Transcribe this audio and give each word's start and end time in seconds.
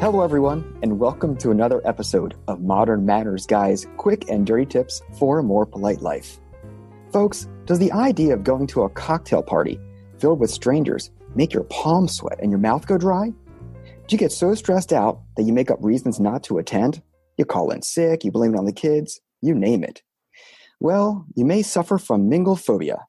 Hello, 0.00 0.22
everyone, 0.22 0.78
and 0.82 0.98
welcome 0.98 1.36
to 1.36 1.50
another 1.50 1.82
episode 1.86 2.34
of 2.48 2.62
Modern 2.62 3.04
Manners 3.04 3.44
Guy's 3.44 3.86
quick 3.98 4.30
and 4.30 4.46
dirty 4.46 4.64
tips 4.64 5.02
for 5.18 5.38
a 5.38 5.42
more 5.42 5.66
polite 5.66 6.00
life. 6.00 6.40
Folks, 7.12 7.46
does 7.66 7.78
the 7.78 7.92
idea 7.92 8.32
of 8.32 8.42
going 8.42 8.66
to 8.68 8.84
a 8.84 8.88
cocktail 8.88 9.42
party 9.42 9.78
filled 10.18 10.40
with 10.40 10.50
strangers 10.50 11.10
make 11.34 11.52
your 11.52 11.64
palms 11.64 12.16
sweat 12.16 12.38
and 12.40 12.50
your 12.50 12.58
mouth 12.58 12.86
go 12.86 12.96
dry? 12.96 13.28
Do 13.28 14.06
you 14.08 14.16
get 14.16 14.32
so 14.32 14.54
stressed 14.54 14.90
out 14.94 15.20
that 15.36 15.42
you 15.42 15.52
make 15.52 15.70
up 15.70 15.84
reasons 15.84 16.18
not 16.18 16.42
to 16.44 16.56
attend? 16.56 17.02
You 17.36 17.44
call 17.44 17.70
in 17.70 17.82
sick, 17.82 18.24
you 18.24 18.30
blame 18.30 18.54
it 18.54 18.58
on 18.58 18.64
the 18.64 18.72
kids, 18.72 19.20
you 19.42 19.54
name 19.54 19.84
it. 19.84 20.00
Well, 20.80 21.26
you 21.36 21.44
may 21.44 21.60
suffer 21.60 21.98
from 21.98 22.30
mingle 22.30 22.56
phobia, 22.56 23.04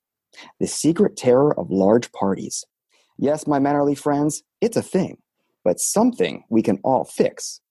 the 0.59 0.67
secret 0.67 1.16
terror 1.16 1.58
of 1.58 1.72
large 1.72 2.11
parties. 2.11 2.66
Yes, 3.17 3.48
my 3.48 3.59
mannerly 3.59 3.95
friends, 3.95 4.44
it's 4.59 4.76
a 4.76 4.81
thing 4.81 5.20
but 5.64 5.80
something 5.80 6.44
we 6.50 6.62
can 6.62 6.80
all 6.84 7.06
fix. 7.06 7.62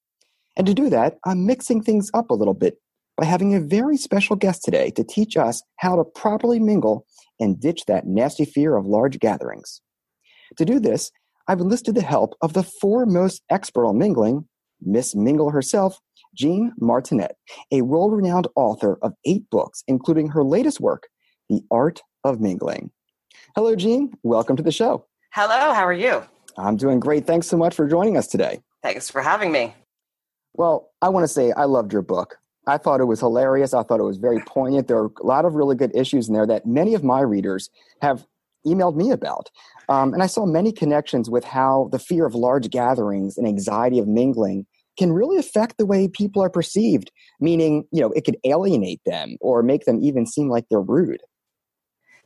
And 0.57 0.67
to 0.67 0.75
do 0.75 0.91
that, 0.91 1.19
I'm 1.25 1.47
mixing 1.47 1.83
things 1.83 2.11
up 2.15 2.31
a 2.31 2.35
little 2.35 2.55
bit 2.55 2.79
by 3.17 3.25
having 3.25 3.55
a 3.55 3.61
very 3.61 3.97
special 3.97 4.37
guest 4.37 4.65
today 4.65 4.91
to 4.93 5.05
teach 5.05 5.37
us 5.37 5.63
how 5.77 5.97
to 5.97 6.05
properly 6.05 6.59
mingle 6.59 7.07
and 7.39 7.61
ditch 7.61 7.85
that 7.87 8.07
nasty 8.07 8.45
fear 8.45 8.77
of 8.77 8.87
large 8.87 9.19
gatherings. 9.19 9.81
To 10.57 10.65
do 10.65 10.81
this, 10.81 11.11
I've 11.49 11.61
enlisted 11.61 11.95
the 11.95 12.03
help 12.03 12.35
of 12.43 12.53
the 12.53 12.63
foremost 12.63 13.43
expert 13.51 13.87
on 13.87 13.99
mingling, 13.99 14.49
Miss 14.81 15.15
Mingle 15.15 15.51
herself, 15.51 15.99
Jeanne 16.35 16.73
Martinet, 16.79 17.37
a 17.73 17.83
world 17.83 18.13
renowned 18.13 18.47
author 18.55 18.99
of 19.03 19.15
eight 19.25 19.49
books, 19.51 19.83
including 19.89 20.29
her 20.29 20.45
latest 20.45 20.81
work, 20.81 21.09
The 21.49 21.63
Art 21.71 22.03
of 22.25 22.41
Mingling. 22.41 22.91
Hello, 23.57 23.75
Jeanne. 23.75 24.13
Welcome 24.23 24.57
to 24.57 24.63
the 24.63 24.73
show. 24.73 25.07
Hello, 25.33 25.75
how 25.75 25.85
are 25.85 25.93
you? 25.93 26.23
I'm 26.61 26.77
doing 26.77 27.01
great. 27.01 27.27
Thanks 27.27 27.47
so 27.47 27.57
much 27.57 27.75
for 27.75 27.89
joining 27.89 28.17
us 28.17 28.27
today. 28.27 28.61
Thanks 28.83 29.11
for 29.11 29.23
having 29.23 29.53
me. 29.53 29.75
Well, 30.55 30.91
I 31.01 31.09
want 31.09 31.25
to 31.25 31.29
say 31.29 31.53
I 31.53 31.65
loved 31.65 31.93
your 31.93 32.03
book. 32.03 32.39
I 32.67 32.79
thought 32.79 33.01
it 33.01 33.05
was 33.05 33.21
hilarious. 33.21 33.75
I 33.75 33.83
thought 33.83 34.01
it 34.01 34.05
was 34.05 34.19
very 34.19 34.41
poignant. 34.41 34.89
There 34.89 34.99
are 34.99 35.11
a 35.21 35.27
lot 35.27 35.45
of 35.45 35.55
really 35.55 35.77
good 35.77 35.95
issues 35.95 36.29
in 36.29 36.35
there 36.35 36.47
that 36.47 36.67
many 36.67 36.95
of 36.95 37.03
my 37.03 37.21
readers 37.21 37.71
have 38.03 38.27
emailed 38.67 38.97
me 38.97 39.11
about. 39.11 39.51
Um, 39.89 40.13
and 40.13 40.23
I 40.23 40.27
saw 40.27 40.47
many 40.47 40.73
connections 40.73 41.31
with 41.31 41.45
how 41.45 41.89
the 41.93 41.99
fear 41.99 42.27
of 42.27 42.35
large 42.35 42.71
gatherings 42.71 43.39
and 43.39 43.47
anxiety 43.47 43.99
of 43.99 44.07
mingling 44.07 44.67
can 44.99 45.13
really 45.13 45.39
affect 45.39 45.79
the 45.79 45.87
way 45.87 46.09
people 46.09 46.43
are 46.43 46.51
perceived, 46.51 47.11
meaning, 47.41 47.87
you 47.91 48.01
know, 48.01 48.11
it 48.13 48.25
could 48.25 48.37
alienate 48.45 49.01
them 49.07 49.37
or 49.41 49.63
make 49.63 49.85
them 49.87 50.03
even 50.03 50.27
seem 50.27 50.49
like 50.49 50.67
they're 50.69 50.81
rude. 50.81 51.23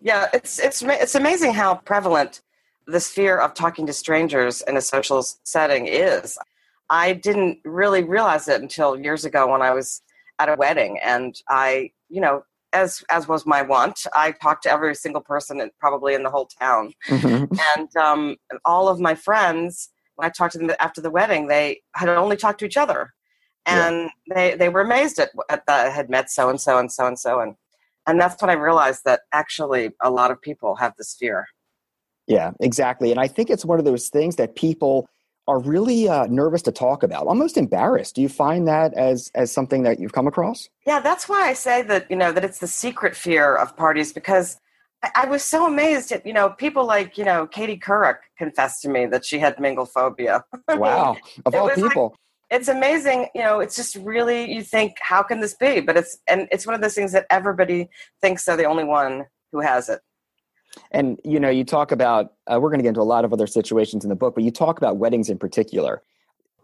Yeah, 0.00 0.28
it's 0.34 0.58
it's 0.58 0.82
it's 0.82 1.14
amazing 1.14 1.54
how 1.54 1.76
prevalent 1.76 2.42
this 2.86 3.10
fear 3.10 3.38
of 3.38 3.54
talking 3.54 3.86
to 3.86 3.92
strangers 3.92 4.62
in 4.62 4.76
a 4.76 4.80
social 4.80 5.24
setting 5.44 5.86
is. 5.86 6.38
I 6.90 7.14
didn't 7.14 7.60
really 7.64 8.04
realize 8.04 8.46
it 8.48 8.60
until 8.60 8.98
years 8.98 9.24
ago 9.24 9.50
when 9.50 9.62
I 9.62 9.72
was 9.72 10.02
at 10.38 10.48
a 10.48 10.56
wedding 10.56 10.98
and 11.02 11.34
I, 11.48 11.90
you 12.08 12.20
know, 12.20 12.44
as 12.74 13.02
as 13.08 13.28
was 13.28 13.46
my 13.46 13.62
wont, 13.62 14.00
I 14.14 14.32
talked 14.32 14.64
to 14.64 14.70
every 14.70 14.94
single 14.94 15.22
person 15.22 15.60
in, 15.60 15.70
probably 15.78 16.14
in 16.14 16.24
the 16.24 16.30
whole 16.30 16.46
town, 16.46 16.92
mm-hmm. 17.08 17.54
and 17.76 17.96
um, 17.96 18.36
all 18.64 18.88
of 18.88 19.00
my 19.00 19.14
friends. 19.14 19.90
When 20.16 20.26
I 20.26 20.30
talked 20.30 20.52
to 20.52 20.58
them 20.58 20.70
after 20.78 21.00
the 21.00 21.10
wedding, 21.10 21.48
they 21.48 21.80
had 21.94 22.08
only 22.08 22.36
talked 22.36 22.60
to 22.60 22.66
each 22.66 22.76
other, 22.76 23.14
and 23.64 24.10
yeah. 24.26 24.34
they 24.34 24.56
they 24.56 24.68
were 24.68 24.80
amazed 24.80 25.18
at, 25.18 25.30
at 25.48 25.66
that 25.66 25.86
I 25.86 25.90
had 25.90 26.10
met 26.10 26.30
so 26.30 26.50
and 26.50 26.60
so 26.60 26.78
and 26.78 26.92
so 26.92 27.06
and 27.06 27.18
so 27.18 27.40
and 27.40 27.54
and 28.06 28.20
that's 28.20 28.40
when 28.42 28.50
I 28.50 28.54
realized 28.54 29.02
that 29.04 29.22
actually 29.32 29.90
a 30.02 30.10
lot 30.10 30.30
of 30.30 30.40
people 30.42 30.76
have 30.76 30.94
this 30.96 31.16
fear. 31.18 31.46
Yeah, 32.26 32.52
exactly. 32.60 33.10
And 33.10 33.20
I 33.20 33.28
think 33.28 33.50
it's 33.50 33.64
one 33.64 33.78
of 33.78 33.84
those 33.84 34.08
things 34.08 34.36
that 34.36 34.56
people 34.56 35.08
are 35.46 35.58
really 35.58 36.08
uh, 36.08 36.26
nervous 36.26 36.62
to 36.62 36.72
talk 36.72 37.02
about, 37.02 37.26
almost 37.26 37.56
embarrassed. 37.56 38.14
Do 38.14 38.22
you 38.22 38.28
find 38.28 38.66
that 38.66 38.94
as 38.94 39.30
as 39.34 39.52
something 39.52 39.82
that 39.82 40.00
you've 40.00 40.12
come 40.12 40.26
across? 40.26 40.68
Yeah, 40.86 41.00
that's 41.00 41.28
why 41.28 41.48
I 41.48 41.52
say 41.52 41.82
that 41.82 42.10
you 42.10 42.16
know 42.16 42.32
that 42.32 42.44
it's 42.44 42.58
the 42.58 42.66
secret 42.66 43.14
fear 43.14 43.54
of 43.54 43.76
parties 43.76 44.12
because 44.12 44.58
I, 45.02 45.10
I 45.14 45.26
was 45.26 45.42
so 45.42 45.66
amazed 45.66 46.12
at 46.12 46.24
you 46.24 46.32
know 46.32 46.50
people 46.50 46.86
like 46.86 47.18
you 47.18 47.24
know 47.24 47.46
Katie 47.46 47.78
Couric 47.78 48.16
confessed 48.38 48.82
to 48.82 48.88
me 48.88 49.06
that 49.06 49.24
she 49.24 49.38
had 49.38 49.60
mingle 49.60 49.86
phobia. 49.86 50.44
wow, 50.68 51.16
of 51.44 51.54
all 51.54 51.68
people. 51.70 52.10
Like, 52.10 52.18
it's 52.50 52.68
amazing, 52.68 53.28
you 53.34 53.42
know. 53.42 53.60
It's 53.60 53.76
just 53.76 53.96
really 53.96 54.50
you 54.50 54.62
think, 54.62 54.96
how 55.00 55.22
can 55.22 55.40
this 55.40 55.54
be? 55.54 55.80
But 55.80 55.96
it's 55.96 56.18
and 56.26 56.48
it's 56.50 56.66
one 56.66 56.74
of 56.74 56.80
those 56.80 56.94
things 56.94 57.12
that 57.12 57.26
everybody 57.28 57.88
thinks 58.22 58.44
they're 58.44 58.56
the 58.56 58.64
only 58.64 58.84
one 58.84 59.26
who 59.52 59.60
has 59.60 59.88
it. 59.88 60.00
And 60.90 61.20
you 61.24 61.38
know, 61.38 61.50
you 61.50 61.64
talk 61.64 61.92
about 61.92 62.32
uh, 62.46 62.58
we're 62.60 62.70
going 62.70 62.78
to 62.78 62.82
get 62.82 62.90
into 62.90 63.00
a 63.00 63.02
lot 63.02 63.24
of 63.24 63.32
other 63.32 63.46
situations 63.46 64.04
in 64.04 64.10
the 64.10 64.16
book, 64.16 64.34
but 64.34 64.44
you 64.44 64.50
talk 64.50 64.78
about 64.78 64.96
weddings 64.96 65.28
in 65.28 65.38
particular, 65.38 66.02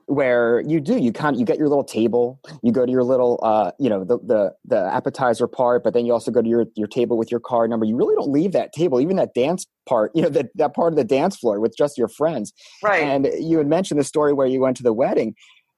where 0.07 0.61
you 0.63 0.81
do 0.81 0.99
you 0.99 1.13
kind 1.13 1.37
of, 1.37 1.41
you 1.41 1.47
get 1.47 1.59
your 1.59 1.69
little 1.69 1.85
table, 1.85 2.41
you 2.63 2.73
go 2.73 2.85
to 2.85 2.91
your 2.91 3.05
little 3.05 3.39
uh, 3.43 3.71
you 3.79 3.89
know 3.89 4.05
the, 4.05 4.19
the 4.19 4.53
the 4.65 4.79
appetizer 4.93 5.47
part, 5.47 5.85
but 5.85 5.95
then 5.95 6.07
you 6.07 6.13
also 6.13 6.31
go 6.31 6.43
to 6.43 6.49
your 6.49 6.67
your 6.75 6.89
table 6.89 7.17
with 7.17 7.31
your 7.31 7.41
card 7.41 7.71
number. 7.71 7.87
You 7.87 7.97
really 7.97 8.17
don't 8.17 8.31
leave 8.31 8.53
that 8.53 8.73
table, 8.73 9.01
even 9.01 9.17
that 9.17 9.35
dance 9.35 9.67
part, 9.89 10.11
you 10.15 10.23
know 10.23 10.29
that 10.29 10.51
that 10.57 10.75
part 10.75 10.93
of 10.93 10.97
the 10.97 11.05
dance 11.05 11.37
floor 11.37 11.61
with 11.61 11.77
just 11.77 11.97
your 11.97 12.09
friends. 12.09 12.53
Right. 12.83 13.03
And 13.03 13.29
you 13.39 13.59
had 13.59 13.69
mentioned 13.69 14.01
the 14.01 14.05
story 14.05 14.33
where 14.33 14.47
you 14.47 14.61
went 14.61 14.77
to 14.79 14.83
the 14.83 14.93
wedding. 14.93 15.35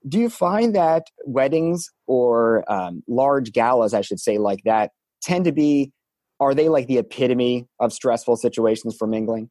Do 0.09 0.19
you 0.19 0.31
find 0.31 0.75
that 0.75 1.05
weddings 1.27 1.89
or 2.07 2.65
um, 2.73 3.03
large 3.07 3.53
galas, 3.53 3.95
I 3.95 4.01
should 4.01 4.19
say, 4.19 4.39
like 4.39 4.61
that, 4.65 4.91
tend 5.23 5.45
to 5.45 5.53
be 5.53 5.93
are 6.43 6.55
they 6.55 6.69
like 6.69 6.87
the 6.87 6.99
epitome 6.99 7.67
of 7.81 7.93
stressful 7.93 8.37
situations 8.37 8.97
for 8.97 9.07
mingling? 9.07 9.51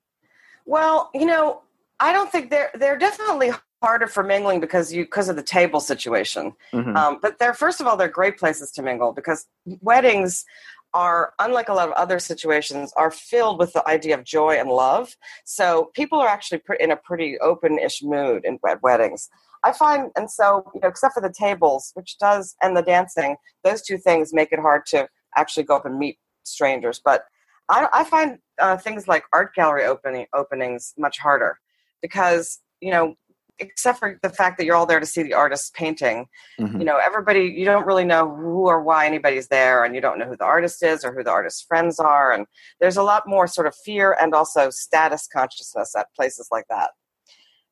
Well, 0.65 1.09
you 1.13 1.25
know, 1.25 1.61
I 1.99 2.13
don't 2.13 2.31
think 2.31 2.49
they're 2.49 2.71
they're 2.73 2.97
definitely 2.97 3.51
harder 3.81 4.07
for 4.07 4.23
mingling 4.23 4.59
because 4.59 4.93
you 4.93 5.05
because 5.05 5.29
of 5.29 5.35
the 5.35 5.43
table 5.43 5.79
situation. 5.79 6.53
Mm-hmm. 6.73 6.95
Um, 6.95 7.19
but 7.21 7.39
they're 7.39 7.53
first 7.53 7.81
of 7.81 7.87
all 7.87 7.97
they're 7.97 8.07
great 8.07 8.37
places 8.37 8.71
to 8.73 8.81
mingle 8.81 9.11
because 9.11 9.47
weddings 9.81 10.45
are 10.93 11.33
unlike 11.39 11.69
a 11.69 11.73
lot 11.73 11.87
of 11.87 11.93
other 11.93 12.19
situations 12.19 12.91
are 12.97 13.11
filled 13.11 13.59
with 13.59 13.71
the 13.73 13.87
idea 13.87 14.17
of 14.17 14.23
joy 14.25 14.55
and 14.59 14.69
love. 14.69 15.15
So 15.45 15.89
people 15.93 16.19
are 16.19 16.27
actually 16.27 16.59
put 16.59 16.81
in 16.81 16.91
a 16.91 16.97
pretty 16.97 17.39
open-ish 17.39 18.03
mood 18.03 18.43
in 18.43 18.59
weddings. 18.83 19.29
I 19.63 19.71
find, 19.71 20.11
and 20.17 20.29
so 20.29 20.69
you 20.73 20.81
know, 20.81 20.89
except 20.89 21.13
for 21.13 21.21
the 21.21 21.33
tables, 21.33 21.91
which 21.93 22.17
does, 22.17 22.55
and 22.61 22.75
the 22.75 22.81
dancing, 22.81 23.37
those 23.63 23.81
two 23.81 23.97
things 23.97 24.33
make 24.33 24.51
it 24.51 24.59
hard 24.59 24.85
to 24.87 25.07
actually 25.37 25.63
go 25.63 25.75
up 25.75 25.85
and 25.85 25.97
meet 25.97 26.17
strangers. 26.43 27.01
But 27.03 27.23
I, 27.69 27.87
I 27.93 28.03
find 28.03 28.37
uh, 28.59 28.77
things 28.77 29.07
like 29.07 29.23
art 29.33 29.55
gallery 29.55 29.85
opening 29.85 30.27
openings 30.33 30.93
much 30.97 31.17
harder 31.17 31.57
because 32.01 32.59
you 32.81 32.91
know 32.91 33.15
except 33.59 33.99
for 33.99 34.17
the 34.23 34.29
fact 34.29 34.57
that 34.57 34.65
you're 34.65 34.75
all 34.75 34.85
there 34.85 34.99
to 34.99 35.05
see 35.05 35.21
the 35.21 35.33
artist's 35.33 35.71
painting 35.71 36.27
mm-hmm. 36.59 36.79
you 36.79 36.85
know 36.85 36.97
everybody 36.97 37.41
you 37.41 37.65
don't 37.65 37.85
really 37.85 38.03
know 38.03 38.33
who 38.33 38.67
or 38.67 38.81
why 38.81 39.05
anybody's 39.05 39.47
there 39.47 39.83
and 39.83 39.93
you 39.95 40.01
don't 40.01 40.17
know 40.17 40.25
who 40.25 40.35
the 40.35 40.43
artist 40.43 40.83
is 40.83 41.05
or 41.05 41.13
who 41.13 41.23
the 41.23 41.29
artist's 41.29 41.61
friends 41.61 41.99
are 41.99 42.31
and 42.31 42.45
there's 42.79 42.97
a 42.97 43.03
lot 43.03 43.23
more 43.27 43.47
sort 43.47 43.67
of 43.67 43.75
fear 43.85 44.17
and 44.19 44.33
also 44.33 44.69
status 44.69 45.27
consciousness 45.31 45.95
at 45.95 46.07
places 46.15 46.47
like 46.51 46.65
that 46.69 46.91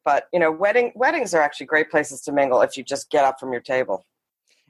but 0.05 0.25
you 0.31 0.39
know 0.39 0.51
wedding 0.51 0.91
weddings 0.95 1.33
are 1.33 1.41
actually 1.41 1.65
great 1.65 1.89
places 1.89 2.21
to 2.21 2.31
mingle 2.31 2.61
if 2.61 2.77
you 2.77 2.83
just 2.83 3.09
get 3.09 3.25
up 3.25 3.39
from 3.39 3.51
your 3.51 3.61
table 3.61 4.05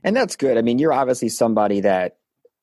and 0.03 0.15
that's 0.15 0.35
good 0.35 0.57
i 0.57 0.61
mean 0.61 0.79
you're 0.79 0.93
obviously 0.93 1.29
somebody 1.29 1.81
that 1.81 2.18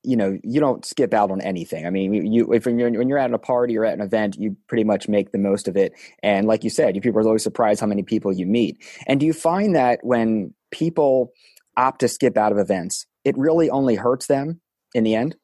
you 0.07 0.15
know 0.15 0.39
you 0.43 0.59
don't 0.59 0.85
skip 0.85 1.13
out 1.13 1.29
on 1.31 1.41
anything. 1.41 1.85
I 1.85 1.89
mean, 1.89 2.13
you 2.13 2.53
if 2.53 2.65
you're, 2.65 2.91
when 2.91 3.09
you're 3.09 3.17
at 3.17 3.33
a 3.33 3.37
party 3.37 3.77
or 3.77 3.83
at 3.83 3.93
an 3.93 4.01
event, 4.01 4.37
you 4.39 4.55
pretty 4.67 4.85
much 4.85 5.09
make 5.09 5.31
the 5.31 5.37
most 5.37 5.67
of 5.67 5.75
it. 5.75 5.93
And 6.23 6.47
like 6.47 6.63
you 6.63 6.69
said, 6.69 6.95
you 6.95 7.01
people 7.01 7.19
are 7.19 7.25
always 7.25 7.43
surprised 7.43 7.81
how 7.81 7.87
many 7.87 8.03
people 8.03 8.33
you 8.33 8.45
meet. 8.45 8.81
And 9.05 9.19
do 9.19 9.25
you 9.25 9.33
find 9.33 9.75
that 9.75 9.99
when 10.03 10.53
people 10.71 11.33
opt 11.75 11.99
to 11.99 12.07
skip 12.07 12.37
out 12.37 12.53
of 12.53 12.57
events, 12.57 13.05
it 13.25 13.37
really 13.37 13.69
only 13.69 13.95
hurts 13.95 14.27
them 14.27 14.61
in 14.95 15.03
the 15.03 15.13
end? 15.13 15.35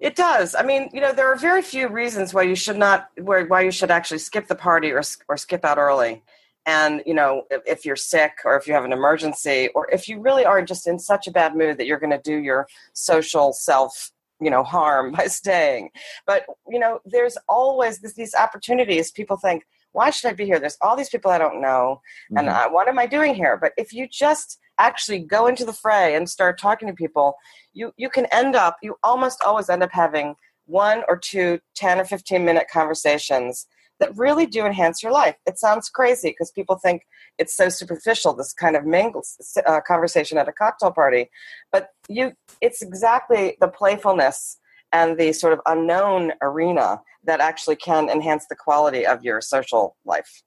It 0.00 0.16
does. 0.16 0.54
I 0.54 0.62
mean, 0.64 0.90
you 0.92 1.00
know, 1.00 1.14
there 1.14 1.32
are 1.32 1.36
very 1.36 1.62
few 1.62 1.88
reasons 1.88 2.34
why 2.34 2.42
you 2.42 2.54
should 2.54 2.76
not, 2.76 3.08
why 3.18 3.62
you 3.62 3.70
should 3.70 3.90
actually 3.90 4.18
skip 4.18 4.48
the 4.48 4.54
party 4.54 4.92
or 4.92 5.02
or 5.28 5.36
skip 5.38 5.64
out 5.64 5.78
early. 5.78 6.22
And 6.66 7.02
you 7.04 7.14
know, 7.14 7.44
if, 7.50 7.62
if 7.66 7.84
you're 7.84 7.96
sick 7.96 8.38
or 8.44 8.56
if 8.56 8.66
you 8.66 8.74
have 8.74 8.84
an 8.84 8.92
emergency 8.92 9.68
or 9.74 9.90
if 9.90 10.08
you 10.08 10.20
really 10.20 10.44
are 10.44 10.62
just 10.62 10.86
in 10.86 10.98
such 10.98 11.26
a 11.26 11.30
bad 11.30 11.54
mood 11.54 11.78
that 11.78 11.86
you're 11.86 11.98
going 11.98 12.10
to 12.10 12.22
do 12.22 12.36
your 12.36 12.66
social 12.92 13.52
self 13.52 14.10
you 14.40 14.50
know 14.50 14.62
harm 14.62 15.12
by 15.16 15.26
staying. 15.26 15.90
But 16.26 16.44
you 16.68 16.78
know 16.78 17.00
there's 17.04 17.36
always 17.48 17.98
this, 18.00 18.14
these 18.14 18.34
opportunities. 18.34 19.10
People 19.10 19.36
think 19.36 19.64
why 19.92 20.10
should 20.10 20.28
i 20.28 20.32
be 20.32 20.44
here? 20.44 20.58
There's 20.58 20.76
all 20.80 20.96
these 20.96 21.08
people 21.08 21.30
i 21.30 21.38
don't 21.38 21.62
know 21.62 22.00
mm-hmm. 22.30 22.38
and 22.38 22.48
uh, 22.48 22.68
what 22.68 22.88
am 22.88 22.98
i 22.98 23.06
doing 23.06 23.34
here? 23.34 23.56
But 23.56 23.72
if 23.76 23.92
you 23.92 24.08
just 24.10 24.58
actually 24.78 25.20
go 25.20 25.46
into 25.46 25.64
the 25.64 25.72
fray 25.72 26.14
and 26.16 26.28
start 26.28 26.58
talking 26.58 26.88
to 26.88 26.94
people, 26.94 27.34
you, 27.72 27.92
you 27.96 28.08
can 28.08 28.26
end 28.32 28.56
up, 28.56 28.76
you 28.82 28.96
almost 29.02 29.42
always 29.42 29.68
end 29.68 29.82
up 29.82 29.92
having 29.92 30.34
one 30.66 31.02
or 31.08 31.16
two 31.16 31.60
10 31.76 32.00
or 32.00 32.04
15 32.04 32.44
minute 32.44 32.66
conversations 32.72 33.66
that 34.00 34.16
really 34.16 34.46
do 34.46 34.64
enhance 34.64 35.02
your 35.02 35.12
life. 35.12 35.36
It 35.46 35.58
sounds 35.58 35.88
crazy 35.88 36.30
because 36.30 36.50
people 36.50 36.76
think 36.76 37.02
it's 37.38 37.56
so 37.56 37.68
superficial, 37.68 38.34
this 38.34 38.52
kind 38.52 38.76
of 38.76 38.84
mingle 38.84 39.22
uh, 39.66 39.80
conversation 39.86 40.38
at 40.38 40.48
a 40.48 40.52
cocktail 40.52 40.90
party. 40.90 41.30
But 41.72 41.90
you, 42.08 42.32
it's 42.60 42.82
exactly 42.82 43.56
the 43.60 43.68
playfulness 43.68 44.58
and 44.92 45.18
the 45.18 45.32
sort 45.32 45.52
of 45.52 45.60
unknown 45.66 46.32
arena 46.42 47.00
that 47.24 47.40
actually 47.40 47.76
can 47.76 48.08
enhance 48.08 48.46
the 48.48 48.56
quality 48.56 49.06
of 49.06 49.24
your 49.24 49.40
social 49.40 49.96
life. 50.04 50.42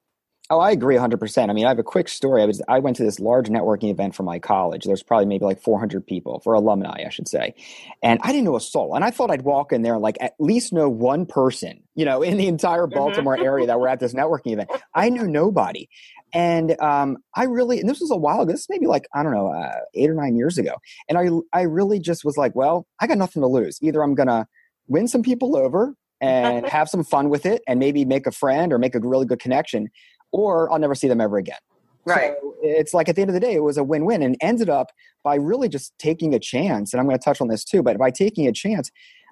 Oh, 0.50 0.60
I 0.60 0.72
agree 0.72 0.96
100%. 0.96 1.50
I 1.50 1.54
mean, 1.54 1.66
I 1.66 1.70
have 1.70 1.80
a 1.80 1.84
quick 1.84 2.08
story. 2.08 2.42
I 2.42 2.46
was 2.46 2.62
I 2.70 2.80
went 2.80 2.96
to 2.98 3.04
this 3.04 3.20
large 3.20 3.50
networking 3.50 3.92
event 3.92 4.16
for 4.16 4.24
my 4.24 4.40
college. 4.40 4.86
There's 4.86 5.04
probably 5.04 5.26
maybe 5.26 5.44
like 5.44 5.62
400 5.62 6.08
people 6.08 6.40
for 6.40 6.54
alumni, 6.54 7.04
I 7.06 7.10
should 7.10 7.28
say. 7.28 7.54
And 8.02 8.20
I 8.24 8.32
didn't 8.32 8.46
know 8.46 8.56
a 8.56 8.62
soul. 8.62 8.96
And 8.96 9.04
I 9.04 9.12
thought 9.12 9.30
I'd 9.30 9.42
walk 9.42 9.74
in 9.74 9.82
there 9.82 9.94
and 9.94 10.02
like 10.02 10.18
at 10.22 10.36
least 10.40 10.72
know 10.72 10.88
one 10.88 11.26
person, 11.26 11.84
you 11.96 12.06
know, 12.06 12.22
in 12.22 12.38
the 12.38 12.48
entire 12.48 12.86
mm-hmm. 12.86 12.98
Baltimore 12.98 13.38
area 13.38 13.68
that 13.68 13.78
were 13.78 13.90
at 13.90 14.00
this 14.00 14.14
networking 14.14 14.54
event. 14.54 14.70
I 14.94 15.10
knew 15.10 15.28
nobody. 15.28 15.90
And 16.34 16.80
um, 16.82 17.18
I 17.36 17.44
really, 17.44 17.82
and 17.82 17.90
this 17.90 18.00
was 18.00 18.12
a 18.12 18.18
while 18.18 18.42
ago. 18.42 18.52
This 18.52 18.62
is 18.62 18.68
maybe 18.70 18.88
like 18.88 19.08
I 19.14 19.24
don't 19.24 19.34
know, 19.34 19.48
uh, 19.48 19.80
eight 19.96 20.10
or 20.10 20.14
nine 20.14 20.38
years 20.38 20.58
ago. 20.58 20.76
And 21.10 21.18
I, 21.18 21.28
I 21.58 21.64
really 21.64 22.00
just 22.00 22.24
was 22.24 22.38
like, 22.38 22.56
well, 22.56 22.88
I 23.02 23.08
got 23.08 23.18
nothing 23.18 23.42
to 23.42 23.48
lose. 23.48 23.80
Either 23.82 24.02
I'm 24.02 24.16
gonna 24.16 24.48
win 24.88 25.10
some 25.10 25.24
people 25.24 25.58
over 25.58 25.94
and 26.22 26.66
have 26.70 26.90
some 26.90 27.04
fun 27.04 27.30
with 27.30 27.46
it, 27.46 27.62
and 27.68 27.80
maybe 27.80 28.06
make 28.06 28.28
a 28.28 28.32
friend 28.32 28.74
or 28.74 28.78
make 28.78 28.96
a 28.96 29.00
really 29.00 29.26
good 29.26 29.40
connection, 29.40 29.90
or 30.32 30.72
I'll 30.72 30.80
never 30.80 30.96
see 30.96 31.08
them 31.08 31.22
ever 31.22 31.38
again. 31.38 31.58
Right. 32.06 32.36
So 32.42 32.56
it's 32.62 32.94
like 32.94 33.10
at 33.10 33.16
the 33.16 33.22
end 33.22 33.30
of 33.30 33.34
the 33.34 33.40
day, 33.40 33.54
it 33.54 33.64
was 33.64 33.78
a 33.78 33.84
win 33.84 34.06
win 34.06 34.22
and 34.22 34.38
ended 34.40 34.70
up 34.70 34.92
by 35.24 35.36
really 35.36 35.68
just 35.68 35.94
taking 36.00 36.34
a 36.34 36.40
chance. 36.40 36.94
And 36.94 37.02
I'm 37.02 37.08
going 37.08 37.18
to 37.18 37.24
touch 37.24 37.42
on 37.42 37.50
this 37.50 37.66
too, 37.66 37.84
but 37.84 37.98
by 37.98 38.12
taking 38.12 38.48
a 38.48 38.54
chance, 38.54 38.92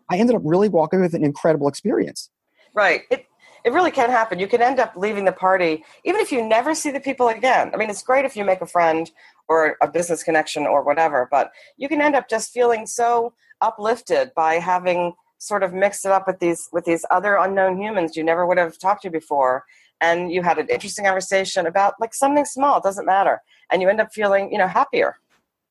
I 0.10 0.18
ended 0.18 0.36
up 0.36 0.42
really 0.44 0.68
walking 0.68 1.02
with 1.02 1.14
an 1.14 1.24
incredible 1.24 1.68
experience. 1.68 2.30
Right. 2.74 3.04
It, 3.10 3.26
it 3.64 3.72
really 3.72 3.92
can 3.92 4.12
happen. 4.12 4.40
You 4.40 4.48
can 4.48 4.62
end 4.62 4.80
up 4.80 4.94
leaving 4.96 5.26
the 5.26 5.32
party, 5.32 5.84
even 6.04 6.22
if 6.22 6.32
you 6.32 6.46
never 6.46 6.76
see 6.76 6.92
the 6.92 7.00
people 7.00 7.30
again. 7.30 7.72
I 7.74 7.78
mean, 7.78 7.90
it's 7.90 8.04
great 8.04 8.26
if 8.26 8.36
you 8.36 8.46
make 8.46 8.62
a 8.62 8.68
friend 8.68 9.10
or 9.48 9.78
a 9.82 9.88
business 9.88 10.22
connection 10.22 10.68
or 10.68 10.84
whatever, 10.84 11.28
but 11.32 11.52
you 11.78 11.88
can 11.88 12.02
end 12.02 12.16
up 12.16 12.30
just 12.30 12.52
feeling 12.52 12.86
so 12.86 13.34
uplifted 13.62 14.32
by 14.36 14.56
having 14.56 15.14
sort 15.38 15.64
of 15.64 15.74
mixed 15.74 16.06
it 16.06 16.12
up 16.12 16.28
with 16.28 16.40
these 16.40 16.70
with 16.72 16.86
these 16.86 17.06
other 17.12 17.36
unknown 17.36 17.80
humans 17.80 18.16
you 18.16 18.24
never 18.24 18.46
would 18.46 18.58
have 18.58 18.80
talked 18.80 19.02
to 19.02 19.10
before 19.10 19.64
and 20.02 20.32
you 20.32 20.42
had 20.44 20.58
an 20.58 20.68
interesting 20.70 21.06
conversation 21.06 21.66
about 21.66 21.96
like 22.00 22.14
something 22.14 22.46
small, 22.46 22.78
it 22.78 22.84
doesn't 22.84 23.06
matter. 23.06 23.42
And 23.72 23.82
you 23.82 23.90
end 23.90 24.02
up 24.02 24.14
feeling, 24.14 24.52
you 24.52 24.58
know, 24.58 24.68
happier. 24.68 25.16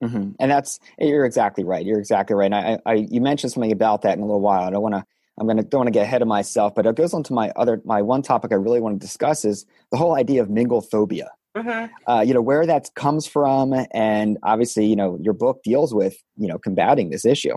Mm-hmm. 0.02 0.32
And 0.38 0.50
that's 0.50 0.78
you're 0.98 1.24
exactly 1.24 1.64
right. 1.64 1.84
You're 1.84 1.98
exactly 1.98 2.34
right. 2.34 2.52
And 2.52 2.54
I, 2.54 2.78
I, 2.86 2.94
you 2.94 3.20
mentioned 3.20 3.52
something 3.52 3.72
about 3.72 4.02
that 4.02 4.16
in 4.16 4.22
a 4.22 4.26
little 4.26 4.40
while. 4.40 4.62
I 4.62 4.70
don't 4.70 4.82
want 4.82 4.94
to. 4.94 5.04
I'm 5.36 5.46
going 5.46 5.56
to 5.56 5.64
don't 5.64 5.80
want 5.80 5.88
to 5.88 5.92
get 5.92 6.04
ahead 6.04 6.22
of 6.22 6.28
myself, 6.28 6.76
but 6.76 6.86
it 6.86 6.94
goes 6.94 7.12
on 7.12 7.24
to 7.24 7.32
my 7.32 7.50
other 7.56 7.82
my 7.84 8.02
one 8.02 8.22
topic 8.22 8.52
I 8.52 8.56
really 8.56 8.80
want 8.80 9.00
to 9.00 9.04
discuss 9.04 9.44
is 9.44 9.66
the 9.90 9.96
whole 9.96 10.14
idea 10.14 10.40
of 10.42 10.48
mingle 10.48 10.80
phobia. 10.80 11.30
Mm-hmm. 11.56 11.92
Uh, 12.10 12.20
you 12.20 12.34
know 12.34 12.40
where 12.40 12.66
that 12.66 12.90
comes 12.94 13.26
from, 13.26 13.74
and 13.92 14.38
obviously, 14.42 14.86
you 14.86 14.96
know 14.96 15.18
your 15.20 15.34
book 15.34 15.62
deals 15.64 15.92
with 15.92 16.16
you 16.36 16.46
know 16.46 16.58
combating 16.58 17.10
this 17.10 17.24
issue. 17.24 17.56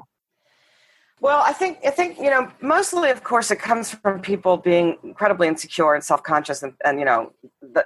Well, 1.19 1.41
I 1.43 1.51
think 1.51 1.79
I 1.85 1.89
think 1.89 2.17
you 2.19 2.29
know 2.29 2.51
mostly, 2.61 3.09
of 3.09 3.23
course, 3.23 3.49
it 3.49 3.57
comes 3.57 3.91
from 3.91 4.21
people 4.21 4.57
being 4.57 4.97
incredibly 5.03 5.47
insecure 5.47 5.95
and 5.95 6.03
self 6.03 6.21
conscious, 6.23 6.61
and, 6.61 6.73
and 6.85 6.99
you 6.99 7.05
know, 7.05 7.33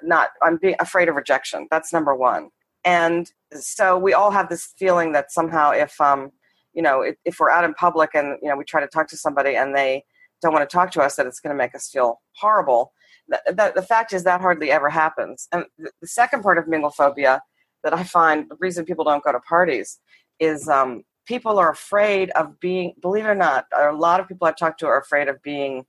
not 0.04 0.30
I'm 0.42 0.58
being 0.58 0.76
afraid 0.80 1.08
of 1.08 1.16
rejection. 1.16 1.68
That's 1.72 1.94
number 1.94 2.14
one. 2.14 2.50
And 2.84 3.32
so 3.54 3.98
we 3.98 4.14
all 4.14 4.32
have 4.32 4.50
this 4.50 4.74
feeling 4.78 5.12
that 5.14 5.32
somehow, 5.32 5.72
if 5.72 6.00
um, 6.02 6.32
you 6.74 6.82
know, 6.82 7.02
if, 7.02 7.16
if 7.24 7.40
we're 7.40 7.50
out 7.50 7.64
in 7.64 7.74
public 7.74 8.12
and 8.16 8.38
you 8.42 8.50
know 8.50 8.58
we 8.58 8.66
try 8.66 8.82
to 8.82 8.88
talk 8.88 9.08
to 9.10 9.18
somebody 9.18 9.56
and 9.56 9.76
they 9.76 10.04
don't 10.42 10.54
want 10.54 10.68
to 10.70 10.74
talk 10.74 10.92
to 10.92 11.02
us, 11.02 11.16
that 11.16 11.26
it's 11.26 11.40
going 11.40 11.56
to 11.56 11.58
make 11.58 11.76
us 11.76 11.90
feel 11.90 12.20
horrible. 12.36 12.92
The, 13.30 13.42
the, 13.48 13.72
the 13.76 13.82
fact 13.82 14.12
is 14.12 14.24
that 14.24 14.42
hardly 14.42 14.72
ever 14.72 14.90
happens. 14.90 15.48
And 15.52 15.66
the, 15.78 15.92
second 16.08 16.42
part 16.42 16.58
of 16.58 16.66
minglephobia 16.66 17.40
that 17.84 17.94
I 17.94 18.04
find 18.04 18.50
the 18.50 18.58
reason 18.60 18.84
people 18.84 19.06
don't 19.06 19.24
go 19.24 19.32
to 19.32 19.40
parties 19.40 20.00
is 20.40 20.68
um, 20.68 21.04
people 21.26 21.60
are 21.60 21.72
afraid 21.72 22.30
of 22.32 22.60
being 22.60 22.94
believe 23.02 23.26
it 23.26 23.30
or 23.30 23.36
not 23.36 23.66
a 23.78 23.92
lot 23.92 24.20
of 24.20 24.28
people 24.28 24.48
i've 24.48 24.58
talked 24.58 24.80
to 24.80 24.88
are 24.88 25.00
afraid 25.00 25.28
of 25.28 25.42
being 25.44 25.86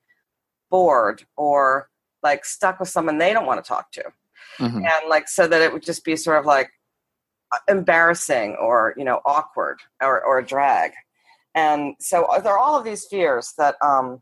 bored 0.73 1.25
or 1.37 1.89
like 2.23 2.45
stuck 2.45 2.81
with 2.81 2.89
someone 2.89 3.19
they 3.19 3.33
don't 3.33 3.47
want 3.47 3.63
to 3.63 3.69
talk 3.69 3.93
to. 3.93 4.05
Mm-hmm. 4.59 4.79
and 4.79 5.09
like 5.09 5.29
so 5.29 5.47
that 5.47 5.63
it 5.63 5.73
would 5.73 5.83
just 5.83 6.05
be 6.05 6.15
sort 6.15 6.39
of 6.39 6.45
like 6.45 6.69
embarrassing 7.69 8.55
or 8.61 8.93
you 8.99 9.05
know 9.05 9.21
awkward 9.25 9.79
or, 10.03 10.23
or 10.23 10.41
a 10.41 10.47
drag. 10.47 10.93
And 11.55 11.95
so 12.01 12.25
uh, 12.25 12.39
there 12.39 12.53
are 12.53 12.59
all 12.59 12.79
of 12.79 12.85
these 12.85 13.07
fears 13.07 13.55
that 13.57 13.77
um 13.83 14.21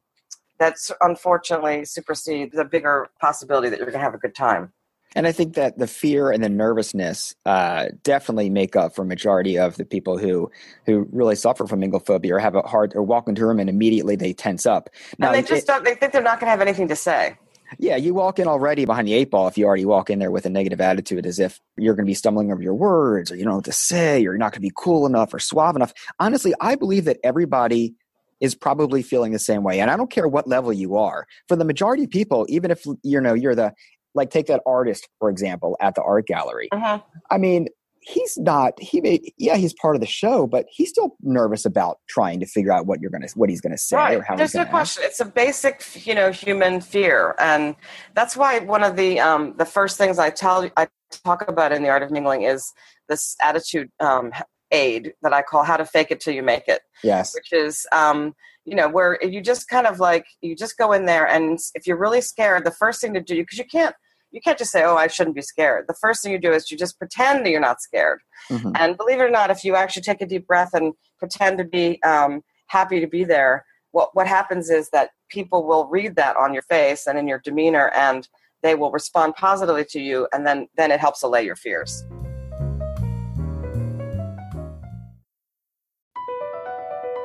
that 0.60 0.76
unfortunately 1.00 1.84
supersede 1.84 2.52
the 2.52 2.64
bigger 2.64 3.08
possibility 3.20 3.70
that 3.70 3.78
you're 3.78 3.86
going 3.86 3.98
to 3.98 4.04
have 4.04 4.14
a 4.14 4.18
good 4.18 4.34
time 4.34 4.72
and 5.16 5.26
I 5.26 5.32
think 5.32 5.54
that 5.54 5.78
the 5.78 5.86
fear 5.86 6.30
and 6.30 6.42
the 6.42 6.48
nervousness 6.48 7.34
uh, 7.44 7.86
definitely 8.02 8.50
make 8.50 8.76
up 8.76 8.94
for 8.94 9.02
a 9.02 9.06
majority 9.06 9.58
of 9.58 9.76
the 9.76 9.84
people 9.84 10.18
who 10.18 10.50
who 10.86 11.08
really 11.10 11.36
suffer 11.36 11.66
from 11.66 11.80
minglephobia 11.80 12.30
or 12.30 12.38
have 12.38 12.54
a 12.54 12.62
hard 12.62 12.94
or 12.94 13.02
walk 13.02 13.28
into 13.28 13.42
a 13.42 13.46
room 13.46 13.60
and 13.60 13.68
immediately 13.68 14.16
they 14.16 14.32
tense 14.32 14.66
up. 14.66 14.88
Now, 15.18 15.32
and 15.32 15.36
they 15.36 15.48
just 15.48 15.64
it, 15.64 15.66
don't. 15.66 15.84
They 15.84 15.94
think 15.94 16.12
they're 16.12 16.22
not 16.22 16.38
going 16.38 16.46
to 16.46 16.50
have 16.50 16.60
anything 16.60 16.88
to 16.88 16.96
say. 16.96 17.36
Yeah, 17.78 17.96
you 17.96 18.14
walk 18.14 18.38
in 18.38 18.48
already 18.48 18.84
behind 18.84 19.06
the 19.06 19.14
eight 19.14 19.30
ball 19.30 19.46
if 19.46 19.56
you 19.56 19.64
already 19.64 19.84
walk 19.84 20.10
in 20.10 20.18
there 20.18 20.30
with 20.30 20.44
a 20.44 20.50
negative 20.50 20.80
attitude, 20.80 21.24
as 21.24 21.38
if 21.38 21.60
you're 21.76 21.94
going 21.94 22.04
to 22.04 22.10
be 22.10 22.14
stumbling 22.14 22.50
over 22.50 22.62
your 22.62 22.74
words, 22.74 23.30
or 23.30 23.36
you 23.36 23.44
don't 23.44 23.52
know 23.52 23.56
what 23.56 23.64
to 23.66 23.72
say, 23.72 24.18
or 24.18 24.32
you're 24.32 24.38
not 24.38 24.52
going 24.52 24.60
to 24.62 24.68
be 24.68 24.72
cool 24.76 25.06
enough 25.06 25.32
or 25.32 25.38
suave 25.38 25.76
enough. 25.76 25.92
Honestly, 26.18 26.52
I 26.60 26.74
believe 26.74 27.04
that 27.04 27.18
everybody 27.22 27.94
is 28.40 28.54
probably 28.54 29.02
feeling 29.02 29.32
the 29.32 29.38
same 29.38 29.62
way, 29.62 29.80
and 29.80 29.90
I 29.90 29.96
don't 29.96 30.10
care 30.10 30.26
what 30.26 30.48
level 30.48 30.72
you 30.72 30.96
are. 30.96 31.26
For 31.46 31.56
the 31.56 31.64
majority 31.64 32.04
of 32.04 32.10
people, 32.10 32.46
even 32.48 32.70
if 32.70 32.84
you 33.02 33.20
know 33.20 33.34
you're 33.34 33.54
the 33.54 33.72
like 34.14 34.30
take 34.30 34.46
that 34.46 34.60
artist 34.66 35.08
for 35.18 35.30
example 35.30 35.76
at 35.80 35.94
the 35.94 36.02
art 36.02 36.26
gallery. 36.26 36.68
Uh-huh. 36.72 37.00
i 37.30 37.38
mean 37.38 37.68
he's 38.00 38.38
not 38.38 38.80
he 38.80 39.00
may 39.00 39.20
yeah 39.36 39.56
he's 39.56 39.74
part 39.74 39.94
of 39.94 40.00
the 40.00 40.06
show 40.06 40.46
but 40.46 40.66
he's 40.70 40.88
still 40.88 41.16
nervous 41.20 41.64
about 41.64 41.98
trying 42.08 42.40
to 42.40 42.46
figure 42.46 42.72
out 42.72 42.86
what 42.86 43.00
you're 43.00 43.10
gonna 43.10 43.28
what 43.34 43.50
he's 43.50 43.60
gonna 43.60 43.78
say 43.78 43.96
right. 43.96 44.18
or 44.18 44.22
how 44.22 44.36
there's 44.36 44.54
no 44.54 44.64
question. 44.64 45.02
It's 45.04 45.20
a 45.20 45.24
basic 45.24 46.06
you 46.06 46.14
know 46.14 46.30
human 46.30 46.80
fear 46.80 47.34
and 47.38 47.76
that's 48.14 48.36
why 48.36 48.60
one 48.60 48.82
of 48.82 48.96
the 48.96 49.20
um 49.20 49.54
the 49.58 49.66
first 49.66 49.98
things 49.98 50.18
i 50.18 50.30
tell 50.30 50.68
i 50.76 50.88
talk 51.24 51.46
about 51.46 51.72
in 51.72 51.82
the 51.82 51.88
art 51.88 52.02
of 52.02 52.10
mingling 52.10 52.42
is 52.42 52.72
this 53.08 53.36
attitude 53.42 53.90
um 54.00 54.32
aid 54.70 55.12
that 55.22 55.32
i 55.32 55.42
call 55.42 55.62
how 55.62 55.76
to 55.76 55.84
fake 55.84 56.10
it 56.10 56.20
till 56.20 56.34
you 56.34 56.42
make 56.42 56.68
it. 56.68 56.80
Yes. 57.02 57.34
Which 57.34 57.52
is 57.52 57.86
um 57.92 58.34
you 58.64 58.74
know 58.74 58.88
where 58.88 59.18
you 59.24 59.40
just 59.40 59.68
kind 59.68 59.86
of 59.86 60.00
like 60.00 60.26
you 60.40 60.54
just 60.54 60.76
go 60.76 60.92
in 60.92 61.06
there 61.06 61.26
and 61.26 61.58
if 61.74 61.86
you're 61.86 61.98
really 61.98 62.20
scared 62.20 62.64
the 62.64 62.70
first 62.70 63.00
thing 63.00 63.14
to 63.14 63.20
do 63.20 63.36
because 63.36 63.58
you 63.58 63.64
can't 63.64 63.94
you 64.32 64.40
can't 64.40 64.58
just 64.58 64.70
say 64.70 64.84
oh 64.84 64.96
i 64.96 65.06
shouldn't 65.06 65.36
be 65.36 65.42
scared. 65.42 65.86
The 65.88 65.94
first 66.00 66.22
thing 66.22 66.32
you 66.32 66.38
do 66.38 66.52
is 66.52 66.70
you 66.70 66.76
just 66.76 66.98
pretend 66.98 67.44
that 67.44 67.50
you're 67.50 67.60
not 67.60 67.80
scared. 67.80 68.20
Mm-hmm. 68.50 68.72
and 68.76 68.96
believe 68.96 69.18
it 69.18 69.22
or 69.22 69.30
not 69.30 69.50
if 69.50 69.64
you 69.64 69.76
actually 69.76 70.02
take 70.02 70.22
a 70.22 70.26
deep 70.26 70.46
breath 70.46 70.70
and 70.72 70.94
pretend 71.18 71.58
to 71.58 71.64
be 71.64 72.02
um, 72.02 72.42
happy 72.68 72.98
to 73.00 73.06
be 73.06 73.22
there 73.24 73.64
what, 73.92 74.10
what 74.14 74.26
happens 74.26 74.70
is 74.70 74.88
that 74.90 75.10
people 75.28 75.66
will 75.66 75.86
read 75.88 76.16
that 76.16 76.36
on 76.36 76.54
your 76.54 76.62
face 76.62 77.06
and 77.06 77.18
in 77.18 77.28
your 77.28 77.40
demeanor 77.40 77.90
and 77.94 78.28
they 78.62 78.74
will 78.74 78.90
respond 78.92 79.34
positively 79.36 79.84
to 79.84 80.00
you 80.00 80.28
and 80.32 80.46
then 80.46 80.68
then 80.76 80.90
it 80.90 81.00
helps 81.00 81.22
allay 81.22 81.44
your 81.44 81.56
fears 81.56 82.04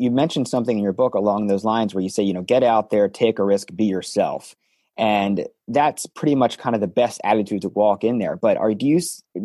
You 0.00 0.10
mentioned 0.10 0.48
something 0.48 0.76
in 0.76 0.82
your 0.82 0.92
book 0.92 1.14
along 1.14 1.46
those 1.46 1.64
lines 1.64 1.94
where 1.94 2.02
you 2.02 2.08
say, 2.08 2.22
you 2.22 2.32
know, 2.32 2.42
get 2.42 2.62
out 2.62 2.90
there, 2.90 3.08
take 3.08 3.38
a 3.38 3.44
risk, 3.44 3.68
be 3.74 3.84
yourself. 3.84 4.56
And 4.96 5.46
that's 5.68 6.06
pretty 6.06 6.34
much 6.34 6.58
kind 6.58 6.74
of 6.74 6.80
the 6.80 6.88
best 6.88 7.20
attitude 7.24 7.62
to 7.62 7.68
walk 7.68 8.04
in 8.04 8.18
there. 8.18 8.36
But 8.36 8.56
are 8.56 8.74
do 8.74 8.86
you 8.86 9.00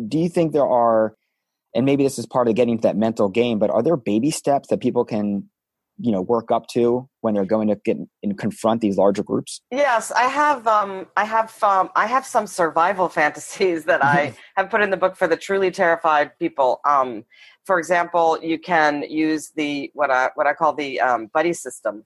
do 0.08 0.18
you 0.18 0.28
think 0.28 0.52
there 0.52 0.66
are 0.66 1.14
and 1.74 1.84
maybe 1.84 2.04
this 2.04 2.18
is 2.18 2.26
part 2.26 2.48
of 2.48 2.54
getting 2.54 2.78
to 2.78 2.82
that 2.82 2.96
mental 2.96 3.28
game, 3.28 3.58
but 3.58 3.70
are 3.70 3.82
there 3.82 3.96
baby 3.96 4.30
steps 4.30 4.68
that 4.68 4.80
people 4.80 5.04
can 5.04 5.48
you 5.98 6.12
know 6.12 6.20
work 6.20 6.50
up 6.50 6.66
to 6.68 7.08
when 7.20 7.34
they're 7.34 7.44
going 7.44 7.68
to 7.68 7.76
get 7.76 7.96
and 8.22 8.38
confront 8.38 8.80
these 8.80 8.96
larger 8.96 9.22
groups 9.22 9.60
yes 9.70 10.12
i 10.12 10.24
have 10.24 10.66
um 10.66 11.06
i 11.16 11.24
have 11.24 11.56
um 11.62 11.90
i 11.96 12.06
have 12.06 12.26
some 12.26 12.46
survival 12.46 13.08
fantasies 13.18 13.84
that 13.84 14.04
i 14.04 14.34
have 14.56 14.68
put 14.70 14.82
in 14.82 14.90
the 14.90 14.96
book 14.96 15.16
for 15.16 15.26
the 15.26 15.36
truly 15.36 15.70
terrified 15.70 16.38
people 16.38 16.80
um 16.84 17.24
for 17.66 17.78
example 17.78 18.38
you 18.42 18.58
can 18.58 19.02
use 19.08 19.50
the 19.56 19.90
what 19.94 20.10
i 20.10 20.30
what 20.34 20.46
i 20.46 20.54
call 20.54 20.72
the 20.72 21.00
um, 21.00 21.30
buddy 21.34 21.52
system 21.52 22.04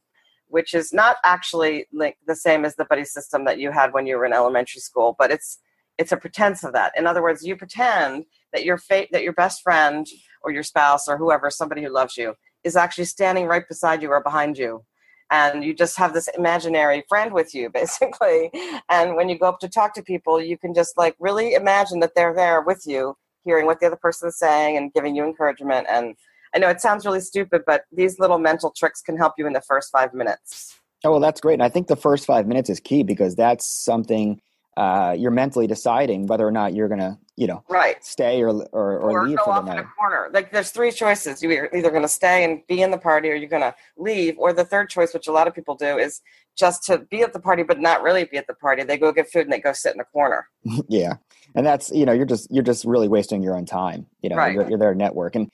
which 0.48 0.74
is 0.74 0.92
not 0.92 1.16
actually 1.24 1.86
like 1.92 2.16
the 2.26 2.34
same 2.34 2.64
as 2.64 2.74
the 2.74 2.84
buddy 2.86 3.04
system 3.04 3.44
that 3.44 3.58
you 3.60 3.70
had 3.70 3.92
when 3.92 4.06
you 4.06 4.16
were 4.16 4.26
in 4.26 4.32
elementary 4.32 4.80
school 4.80 5.14
but 5.18 5.30
it's 5.30 5.58
it's 6.00 6.12
a 6.12 6.16
pretense 6.16 6.64
of 6.64 6.72
that. 6.72 6.92
In 6.96 7.06
other 7.06 7.22
words 7.22 7.44
you 7.44 7.54
pretend 7.56 8.24
that 8.54 8.64
your 8.64 8.78
fate 8.78 9.10
that 9.12 9.22
your 9.22 9.34
best 9.34 9.62
friend 9.62 10.06
or 10.42 10.50
your 10.50 10.62
spouse 10.62 11.06
or 11.06 11.18
whoever 11.18 11.50
somebody 11.50 11.82
who 11.82 11.90
loves 11.90 12.16
you 12.16 12.34
is 12.64 12.74
actually 12.74 13.04
standing 13.04 13.44
right 13.44 13.68
beside 13.68 14.00
you 14.00 14.10
or 14.10 14.22
behind 14.22 14.56
you. 14.56 14.82
And 15.30 15.62
you 15.62 15.74
just 15.74 15.98
have 15.98 16.14
this 16.14 16.28
imaginary 16.36 17.04
friend 17.06 17.34
with 17.34 17.54
you 17.54 17.68
basically. 17.80 18.50
And 18.88 19.14
when 19.14 19.28
you 19.28 19.38
go 19.38 19.50
up 19.50 19.60
to 19.60 19.68
talk 19.68 19.92
to 19.94 20.02
people 20.02 20.40
you 20.40 20.56
can 20.56 20.72
just 20.72 20.96
like 20.96 21.14
really 21.20 21.52
imagine 21.52 22.00
that 22.00 22.14
they're 22.16 22.34
there 22.34 22.62
with 22.62 22.84
you 22.86 23.14
hearing 23.44 23.66
what 23.66 23.80
the 23.80 23.86
other 23.86 23.96
person 23.96 24.28
is 24.28 24.38
saying 24.38 24.76
and 24.76 24.92
giving 24.92 25.14
you 25.14 25.24
encouragement. 25.24 25.86
And 25.90 26.14
i 26.54 26.58
know 26.58 26.68
it 26.68 26.80
sounds 26.80 27.06
really 27.06 27.20
stupid 27.20 27.62
but 27.64 27.84
these 27.92 28.18
little 28.18 28.38
mental 28.38 28.72
tricks 28.76 29.00
can 29.00 29.16
help 29.16 29.34
you 29.38 29.46
in 29.46 29.52
the 29.52 29.60
first 29.60 29.90
five 29.92 30.12
minutes. 30.12 30.74
Oh 31.04 31.12
well 31.12 31.20
that's 31.20 31.40
great. 31.40 31.54
And 31.54 31.62
i 31.62 31.68
think 31.68 31.86
the 31.86 31.96
first 31.96 32.26
five 32.26 32.46
minutes 32.46 32.68
is 32.70 32.80
key 32.80 33.02
because 33.02 33.36
that's 33.36 33.66
something 33.66 34.40
uh, 34.76 35.14
you're 35.18 35.30
mentally 35.30 35.66
deciding 35.66 36.26
whether 36.26 36.46
or 36.46 36.52
not 36.52 36.74
you're 36.74 36.88
going 36.88 37.00
to, 37.00 37.18
you 37.40 37.46
know, 37.46 37.64
right, 37.70 38.04
stay 38.04 38.42
or 38.42 38.50
or, 38.50 38.98
or, 38.98 39.10
or 39.12 39.26
leave 39.26 39.38
go 39.38 39.44
for 39.44 39.50
off 39.52 39.64
the 39.64 39.70
in 39.70 39.76
night. 39.78 39.86
a 39.86 39.98
corner. 39.98 40.28
Like 40.30 40.52
there's 40.52 40.70
three 40.70 40.92
choices: 40.92 41.42
you're 41.42 41.74
either 41.74 41.88
going 41.90 42.02
to 42.02 42.08
stay 42.08 42.44
and 42.44 42.60
be 42.68 42.82
in 42.82 42.90
the 42.90 42.98
party, 42.98 43.30
or 43.30 43.34
you're 43.34 43.48
going 43.48 43.62
to 43.62 43.74
leave. 43.96 44.34
Or 44.38 44.52
the 44.52 44.64
third 44.64 44.90
choice, 44.90 45.14
which 45.14 45.26
a 45.26 45.32
lot 45.32 45.48
of 45.48 45.54
people 45.54 45.74
do, 45.74 45.96
is 45.96 46.20
just 46.54 46.84
to 46.84 46.98
be 46.98 47.22
at 47.22 47.32
the 47.32 47.40
party 47.40 47.62
but 47.62 47.80
not 47.80 48.02
really 48.02 48.24
be 48.24 48.36
at 48.36 48.46
the 48.46 48.52
party. 48.52 48.82
They 48.82 48.98
go 48.98 49.10
get 49.10 49.32
food 49.32 49.44
and 49.44 49.52
they 49.52 49.58
go 49.60 49.72
sit 49.72 49.94
in 49.94 50.00
a 50.00 50.04
corner. 50.04 50.48
yeah, 50.88 51.14
and 51.54 51.64
that's 51.64 51.90
you 51.90 52.04
know 52.04 52.12
you're 52.12 52.26
just 52.26 52.50
you're 52.50 52.62
just 52.62 52.84
really 52.84 53.08
wasting 53.08 53.42
your 53.42 53.56
own 53.56 53.64
time. 53.64 54.06
You 54.20 54.28
know, 54.28 54.36
Right. 54.36 54.52
you're, 54.52 54.68
you're 54.68 54.78
there 54.78 54.92
to 54.92 54.98
network, 54.98 55.34
and 55.34 55.50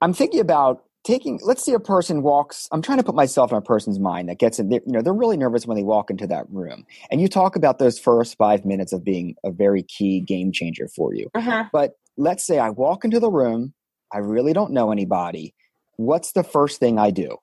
I'm 0.00 0.14
thinking 0.14 0.40
about 0.40 0.84
taking. 1.06 1.40
Let's 1.42 1.64
say 1.64 1.72
a 1.72 1.80
person 1.80 2.22
walks. 2.22 2.68
I'm 2.72 2.82
trying 2.82 2.98
to 2.98 3.04
put 3.04 3.14
myself 3.14 3.52
in 3.52 3.56
a 3.56 3.62
person's 3.62 3.98
mind 3.98 4.28
that 4.28 4.38
gets 4.38 4.58
in. 4.58 4.70
You 4.70 4.80
know, 4.86 5.02
they're 5.02 5.14
really 5.14 5.36
nervous 5.36 5.66
when 5.66 5.76
they 5.76 5.84
walk 5.84 6.10
into 6.10 6.26
that 6.26 6.44
room, 6.50 6.84
and 7.10 7.20
you 7.20 7.28
talk 7.28 7.56
about 7.56 7.78
those 7.78 7.98
first 7.98 8.36
five 8.36 8.64
minutes 8.64 8.92
of 8.92 9.04
being 9.04 9.36
a 9.44 9.50
very 9.50 9.82
key 9.82 10.20
game 10.20 10.52
changer 10.52 10.88
for 10.88 11.14
you. 11.14 11.30
But 11.72 11.96
let's 12.16 12.44
say 12.44 12.58
I 12.58 12.70
walk 12.70 13.04
into 13.04 13.20
the 13.20 13.30
room. 13.30 13.72
I 14.12 14.18
really 14.18 14.52
don't 14.52 14.72
know 14.72 14.92
anybody. 14.92 15.54
What's 15.96 16.32
the 16.32 16.44
first 16.44 16.78
thing 16.78 16.98
I 16.98 17.10
do? 17.10 17.38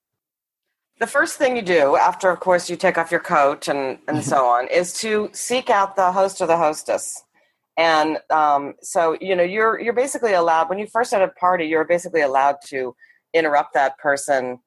The 0.99 1.07
first 1.07 1.37
thing 1.37 1.55
you 1.55 1.61
do 1.61 1.95
after, 1.95 2.29
of 2.29 2.39
course, 2.39 2.69
you 2.69 2.75
take 2.75 2.97
off 2.97 3.11
your 3.11 3.19
coat 3.19 3.67
and, 3.67 3.97
and 4.07 4.23
so 4.23 4.45
on 4.45 4.67
is 4.67 4.93
to 4.99 5.29
seek 5.33 5.69
out 5.69 5.95
the 5.95 6.11
host 6.11 6.39
or 6.39 6.47
the 6.47 6.57
hostess. 6.57 7.23
And 7.75 8.19
um, 8.29 8.75
so, 8.81 9.17
you 9.19 9.35
know, 9.35 9.43
you're 9.43 9.79
you're 9.79 9.93
basically 9.93 10.33
allowed 10.33 10.69
when 10.69 10.77
you 10.77 10.85
first 10.85 11.11
at 11.13 11.21
a 11.21 11.27
party, 11.29 11.65
you're 11.65 11.85
basically 11.85 12.21
allowed 12.21 12.57
to 12.67 12.95
interrupt 13.33 13.73
that 13.73 13.97
person 13.97 14.59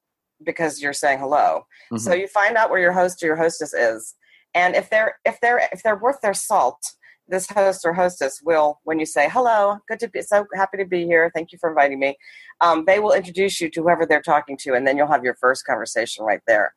because 0.43 0.81
you're 0.81 0.93
saying 0.93 1.19
hello. 1.19 1.65
So 1.97 2.13
you 2.13 2.27
find 2.27 2.57
out 2.57 2.69
where 2.69 2.79
your 2.79 2.91
host 2.91 3.23
or 3.23 3.25
your 3.27 3.35
hostess 3.35 3.73
is, 3.73 4.15
and 4.53 4.75
if 4.75 4.89
they're 4.89 5.17
if 5.25 5.39
they're 5.41 5.67
if 5.71 5.81
they're 5.83 5.97
worth 5.97 6.21
their 6.21 6.33
salt, 6.33 6.79
this 7.27 7.47
host 7.47 7.81
or 7.85 7.93
hostess 7.93 8.41
will, 8.43 8.79
when 8.83 8.99
you 8.99 9.05
say 9.05 9.29
hello, 9.29 9.77
good 9.87 9.99
to 9.99 10.09
be 10.09 10.21
so 10.21 10.45
happy 10.55 10.77
to 10.77 10.85
be 10.85 11.05
here, 11.05 11.31
thank 11.33 11.51
you 11.51 11.57
for 11.57 11.69
inviting 11.69 11.99
me, 11.99 12.15
um, 12.61 12.85
they 12.85 12.99
will 12.99 13.13
introduce 13.13 13.59
you 13.59 13.69
to 13.69 13.81
whoever 13.81 14.05
they're 14.05 14.21
talking 14.21 14.57
to, 14.57 14.73
and 14.73 14.87
then 14.87 14.97
you'll 14.97 15.07
have 15.07 15.23
your 15.23 15.35
first 15.35 15.65
conversation 15.65 16.23
right 16.23 16.41
there. 16.47 16.73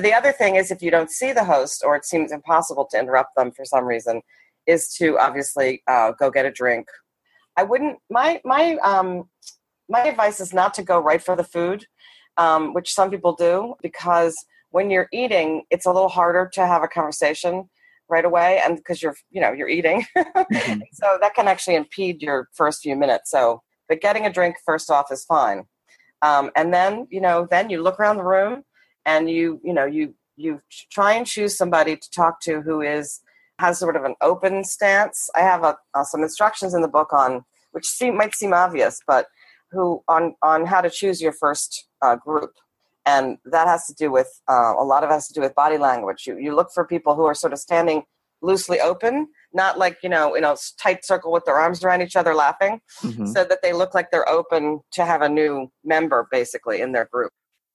The 0.00 0.14
other 0.14 0.32
thing 0.32 0.56
is, 0.56 0.70
if 0.70 0.80
you 0.80 0.90
don't 0.90 1.10
see 1.10 1.32
the 1.32 1.44
host 1.44 1.82
or 1.84 1.96
it 1.96 2.06
seems 2.06 2.32
impossible 2.32 2.86
to 2.90 2.98
interrupt 2.98 3.36
them 3.36 3.52
for 3.52 3.64
some 3.64 3.84
reason, 3.84 4.22
is 4.66 4.88
to 4.94 5.18
obviously 5.18 5.82
uh, 5.86 6.12
go 6.12 6.30
get 6.30 6.46
a 6.46 6.50
drink. 6.50 6.86
I 7.56 7.64
wouldn't. 7.64 7.98
My 8.08 8.40
my 8.44 8.76
um, 8.82 9.28
my 9.92 10.04
advice 10.04 10.40
is 10.40 10.54
not 10.54 10.72
to 10.74 10.82
go 10.82 10.98
right 10.98 11.22
for 11.22 11.36
the 11.36 11.44
food, 11.44 11.84
um, 12.38 12.72
which 12.72 12.92
some 12.92 13.10
people 13.10 13.34
do, 13.34 13.74
because 13.82 14.34
when 14.70 14.90
you're 14.90 15.08
eating, 15.12 15.64
it's 15.70 15.84
a 15.84 15.92
little 15.92 16.08
harder 16.08 16.50
to 16.54 16.66
have 16.66 16.82
a 16.82 16.88
conversation 16.88 17.68
right 18.08 18.24
away, 18.24 18.60
and 18.64 18.76
because 18.76 19.02
you're 19.02 19.14
you 19.30 19.40
know 19.40 19.52
you're 19.52 19.68
eating, 19.68 20.06
so 20.92 21.18
that 21.20 21.34
can 21.36 21.46
actually 21.46 21.76
impede 21.76 22.22
your 22.22 22.48
first 22.54 22.80
few 22.82 22.96
minutes. 22.96 23.30
So, 23.30 23.62
but 23.86 24.00
getting 24.00 24.24
a 24.24 24.32
drink 24.32 24.56
first 24.64 24.90
off 24.90 25.12
is 25.12 25.24
fine, 25.26 25.64
um, 26.22 26.50
and 26.56 26.72
then 26.72 27.06
you 27.10 27.20
know 27.20 27.46
then 27.50 27.68
you 27.68 27.82
look 27.82 28.00
around 28.00 28.16
the 28.16 28.24
room, 28.24 28.62
and 29.04 29.28
you 29.28 29.60
you 29.62 29.74
know 29.74 29.84
you 29.84 30.14
you 30.36 30.62
try 30.90 31.12
and 31.12 31.26
choose 31.26 31.54
somebody 31.54 31.96
to 31.96 32.10
talk 32.10 32.40
to 32.42 32.62
who 32.62 32.80
is 32.80 33.20
has 33.58 33.78
sort 33.78 33.96
of 33.96 34.04
an 34.04 34.14
open 34.22 34.64
stance. 34.64 35.28
I 35.36 35.40
have 35.40 35.62
a, 35.62 35.76
uh, 35.94 36.02
some 36.02 36.22
instructions 36.22 36.72
in 36.72 36.80
the 36.80 36.88
book 36.88 37.12
on 37.12 37.44
which 37.72 37.86
seem, 37.86 38.16
might 38.16 38.34
seem 38.34 38.52
obvious, 38.54 39.00
but 39.06 39.26
who 39.72 40.02
on 40.08 40.34
on 40.42 40.66
how 40.66 40.80
to 40.80 40.90
choose 40.90 41.20
your 41.20 41.32
first 41.32 41.88
uh, 42.02 42.16
group, 42.16 42.52
and 43.06 43.38
that 43.44 43.66
has 43.66 43.86
to 43.86 43.94
do 43.94 44.10
with 44.12 44.28
uh, 44.48 44.74
a 44.78 44.84
lot 44.84 45.02
of 45.02 45.10
it 45.10 45.14
has 45.14 45.26
to 45.28 45.34
do 45.34 45.40
with 45.40 45.54
body 45.54 45.78
language. 45.78 46.26
You 46.26 46.38
you 46.38 46.54
look 46.54 46.68
for 46.72 46.86
people 46.86 47.14
who 47.14 47.24
are 47.24 47.34
sort 47.34 47.52
of 47.52 47.58
standing 47.58 48.02
loosely 48.42 48.80
open, 48.80 49.28
not 49.52 49.78
like 49.78 49.98
you 50.02 50.08
know 50.08 50.34
in 50.34 50.44
a 50.44 50.56
tight 50.80 51.04
circle 51.04 51.32
with 51.32 51.44
their 51.44 51.56
arms 51.56 51.82
around 51.84 52.02
each 52.02 52.16
other 52.16 52.34
laughing, 52.34 52.80
Mhm. 53.02 53.28
so 53.28 53.44
that 53.44 53.60
they 53.62 53.72
look 53.72 53.94
like 53.94 54.10
they're 54.10 54.28
open 54.28 54.80
to 54.92 55.04
have 55.04 55.22
a 55.22 55.28
new 55.28 55.70
member 55.84 56.28
basically 56.30 56.80
in 56.80 56.92
their 56.92 57.06
group. 57.06 57.32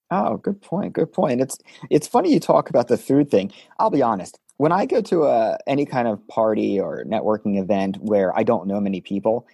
Oh, 0.10 0.38
good 0.38 0.62
point. 0.62 0.94
Good 0.94 1.12
point. 1.12 1.42
It's 1.42 1.58
it's 1.90 2.08
funny 2.08 2.32
you 2.34 2.40
talk 2.40 2.70
about 2.70 2.88
the 2.88 2.98
food 2.98 3.30
thing. 3.30 3.52
I'll 3.80 3.90
be 3.90 4.02
honest. 4.02 4.40
When 4.58 4.72
I 4.72 4.86
go 4.86 5.02
to 5.02 5.26
a 5.26 5.58
any 5.68 5.86
kind 5.86 6.08
of 6.08 6.26
party 6.28 6.80
or 6.80 7.04
networking 7.06 7.60
event 7.60 7.98
where 8.02 8.36
I 8.38 8.44
don't 8.44 8.68
know 8.68 8.80
many 8.80 9.02
people, 9.02 9.46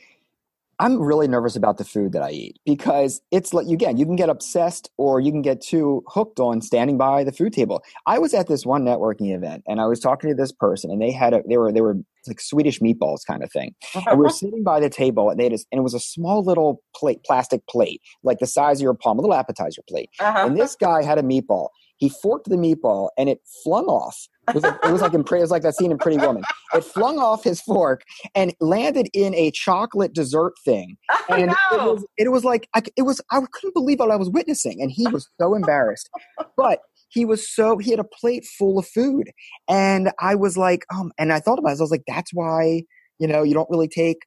I'm 0.84 1.02
really 1.02 1.30
nervous 1.30 1.56
about 1.56 1.78
the 1.78 1.86
food 1.86 2.12
that 2.12 2.22
I 2.22 2.32
eat 2.32 2.60
because 2.66 3.22
it's 3.32 3.54
like 3.54 3.68
again, 3.68 3.96
you 3.96 4.06
can 4.06 4.18
get 4.18 4.28
obsessed 4.28 4.92
or 4.98 5.22
you 5.22 5.32
can 5.32 5.42
get 5.42 5.62
too 5.62 6.04
hooked 6.08 6.42
on 6.42 6.60
standing 6.62 6.98
by 6.98 7.24
the 7.24 7.32
food 7.32 7.54
table. 7.54 7.82
I 8.06 8.20
was 8.20 8.34
at 8.34 8.50
this 8.50 8.66
one 8.66 8.84
networking 8.84 9.34
event 9.34 9.64
and 9.66 9.80
I 9.80 9.86
was 9.86 10.02
talking 10.02 10.30
to 10.30 10.36
this 10.36 10.52
person 10.52 10.92
and 10.92 11.02
they 11.02 11.12
had 11.12 11.34
a 11.34 11.42
they 11.48 11.56
were 11.56 11.72
they 11.72 11.80
were 11.80 11.96
like 12.28 12.42
Swedish 12.42 12.82
meatballs 12.82 13.26
kind 13.26 13.44
of 13.44 13.52
thing. 13.54 13.74
and 13.96 14.20
we 14.20 14.26
were 14.26 14.30
sitting 14.42 14.62
by 14.62 14.82
the 14.82 14.90
table 14.90 15.30
and 15.30 15.40
they 15.40 15.48
a, 15.48 15.52
and 15.52 15.80
it 15.80 15.84
was 15.84 15.94
a 15.94 16.02
small 16.02 16.44
little 16.44 16.82
plate, 16.94 17.24
plastic 17.24 17.66
plate, 17.68 18.02
like 18.22 18.40
the 18.40 18.48
size 18.48 18.80
of 18.80 18.84
your 18.84 18.94
palm, 18.94 19.18
a 19.18 19.22
little 19.22 19.36
appetizer 19.36 19.84
plate. 19.88 20.10
Uh-huh. 20.20 20.48
And 20.48 20.58
this 20.58 20.76
guy 20.76 21.02
had 21.02 21.18
a 21.18 21.24
meatball. 21.24 21.70
He 21.96 22.10
forked 22.10 22.50
the 22.50 22.58
meatball 22.58 23.08
and 23.18 23.30
it 23.30 23.40
flung 23.64 23.86
off 23.86 24.28
it 24.48 24.56
was 24.56 24.64
like, 24.64 24.76
it 24.84 24.92
was 24.92 25.02
like 25.02 25.14
in 25.14 25.22
it 25.22 25.32
was 25.32 25.52
like 25.52 25.62
that 25.64 25.76
scene 25.76 25.92
in 25.92 25.98
Pretty 25.98 26.18
Woman. 26.18 26.44
It 26.74 26.84
flung 26.84 27.18
off 27.18 27.44
his 27.44 27.62
fork 27.62 28.04
and 28.36 28.54
landed 28.60 29.10
in 29.14 29.34
a 29.36 29.52
chocolate 29.52 30.14
dessert 30.14 30.54
thing, 30.66 30.98
oh, 31.12 31.26
and 31.30 31.52
it, 31.52 31.58
was, 31.72 32.06
it 32.18 32.32
was 32.32 32.44
like 32.44 32.68
I, 32.76 32.82
it 32.98 33.04
was 33.04 33.22
I 33.32 33.42
couldn't 33.52 33.74
believe 33.74 34.00
what 34.00 34.12
I 34.12 34.16
was 34.16 34.30
witnessing, 34.30 34.82
and 34.82 34.92
he 34.92 35.08
was 35.08 35.30
so 35.40 35.56
embarrassed. 35.56 36.10
But 36.58 36.80
he 37.10 37.26
was 37.26 37.50
so 37.50 37.78
he 37.78 37.92
had 37.92 38.00
a 38.00 38.04
plate 38.04 38.46
full 38.46 38.80
of 38.80 38.88
food, 38.88 39.32
and 39.70 40.12
I 40.20 40.36
was 40.36 40.58
like, 40.58 40.86
um, 40.94 41.12
and 41.18 41.32
I 41.32 41.40
thought 41.40 41.60
about 41.60 41.70
it. 41.70 41.80
I 41.80 41.84
was 41.84 41.92
like, 41.92 42.04
that's 42.08 42.34
why 42.34 42.84
you 43.20 43.28
know 43.28 43.44
you 43.44 43.54
don't 43.54 43.70
really 43.70 43.88
take 43.88 44.18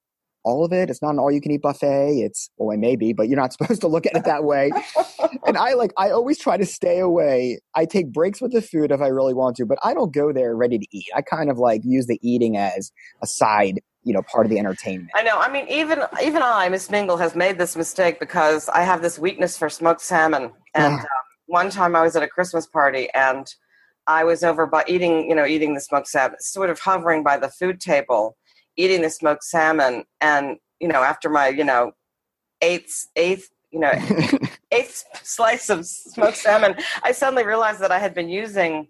all 0.47 0.65
of 0.65 0.73
it. 0.73 0.89
It's 0.89 1.03
not 1.03 1.11
an 1.11 1.19
all 1.19 1.31
you 1.31 1.41
can 1.41 1.51
eat 1.51 1.63
buffet. 1.63 2.21
It's, 2.21 2.49
well, 2.57 2.71
it 2.71 2.79
may 2.79 2.97
be, 2.97 3.13
but 3.13 3.29
you're 3.29 3.39
not 3.39 3.53
supposed 3.59 3.81
to 3.83 3.89
look 3.89 4.07
at 4.07 4.17
it 4.17 4.25
that 4.25 4.45
way. 4.45 4.71
and 5.47 5.59
I 5.59 5.75
like, 5.75 5.93
I 5.99 6.11
always 6.11 6.39
try 6.39 6.57
to 6.57 6.65
stay 6.65 7.01
away. 7.01 7.59
I 7.75 7.85
take 7.85 8.13
breaks 8.13 8.41
with 8.41 8.53
the 8.53 8.63
food 8.63 8.93
if 8.93 9.01
I 9.01 9.09
really 9.09 9.35
want 9.35 9.57
to, 9.57 9.67
but 9.67 9.79
I 9.83 9.93
don't 9.93 10.15
go 10.15 10.33
there 10.33 10.57
ready 10.57 10.79
to 10.79 10.87
eat. 10.97 11.09
I 11.15 11.23
kind 11.23 11.51
of 11.51 11.59
like 11.59 11.83
use 11.85 12.07
the 12.07 12.19
eating 12.23 12.57
as 12.57 12.93
a 13.23 13.27
side 13.27 13.81
you 14.05 14.13
know 14.13 14.23
part 14.23 14.47
of 14.47 14.51
the 14.51 14.59
entertainment. 14.59 15.11
I 15.17 15.23
know. 15.23 15.37
I 15.37 15.51
mean, 15.51 15.67
even 15.69 16.01
even 16.23 16.41
I, 16.41 16.69
Miss 16.69 16.89
Mingle, 16.89 17.17
has 17.17 17.35
made 17.35 17.59
this 17.59 17.75
mistake 17.75 18.21
because 18.21 18.69
I 18.69 18.83
have 18.83 19.03
this 19.03 19.19
weakness 19.19 19.59
for 19.59 19.69
smoked 19.69 20.01
salmon. 20.01 20.53
And 20.75 21.01
um, 21.01 21.07
one 21.47 21.71
time 21.71 21.97
I 21.97 22.03
was 22.03 22.15
at 22.15 22.23
a 22.23 22.29
Christmas 22.29 22.69
party 22.69 23.09
and 23.15 23.53
I 24.07 24.23
was 24.23 24.45
over 24.45 24.65
by 24.65 24.85
eating, 24.87 25.29
you 25.29 25.35
know, 25.35 25.45
eating 25.45 25.75
the 25.75 25.81
smoked 25.81 26.07
salmon, 26.07 26.37
sort 26.39 26.71
of 26.71 26.79
hovering 26.79 27.25
by 27.25 27.37
the 27.37 27.49
food 27.49 27.81
table, 27.81 28.37
eating 28.77 29.03
the 29.03 29.11
smoked 29.11 29.45
salmon 29.45 30.05
and 30.21 30.59
you 30.81 30.89
know 30.89 31.03
after 31.03 31.29
my 31.29 31.49
you 31.49 31.65
know 31.65 31.93
eighth 32.61 33.09
eighth 33.17 33.51
you 33.71 33.81
know 33.81 33.93
eighth 34.71 35.05
slice 35.23 35.69
of 35.69 35.87
smoked 35.87 36.37
salmon 36.37 36.77
i 37.03 37.13
suddenly 37.13 37.45
realized 37.45 37.81
that 37.81 37.93
i 37.93 37.99
had 37.99 38.15
been 38.15 38.29
using 38.29 38.89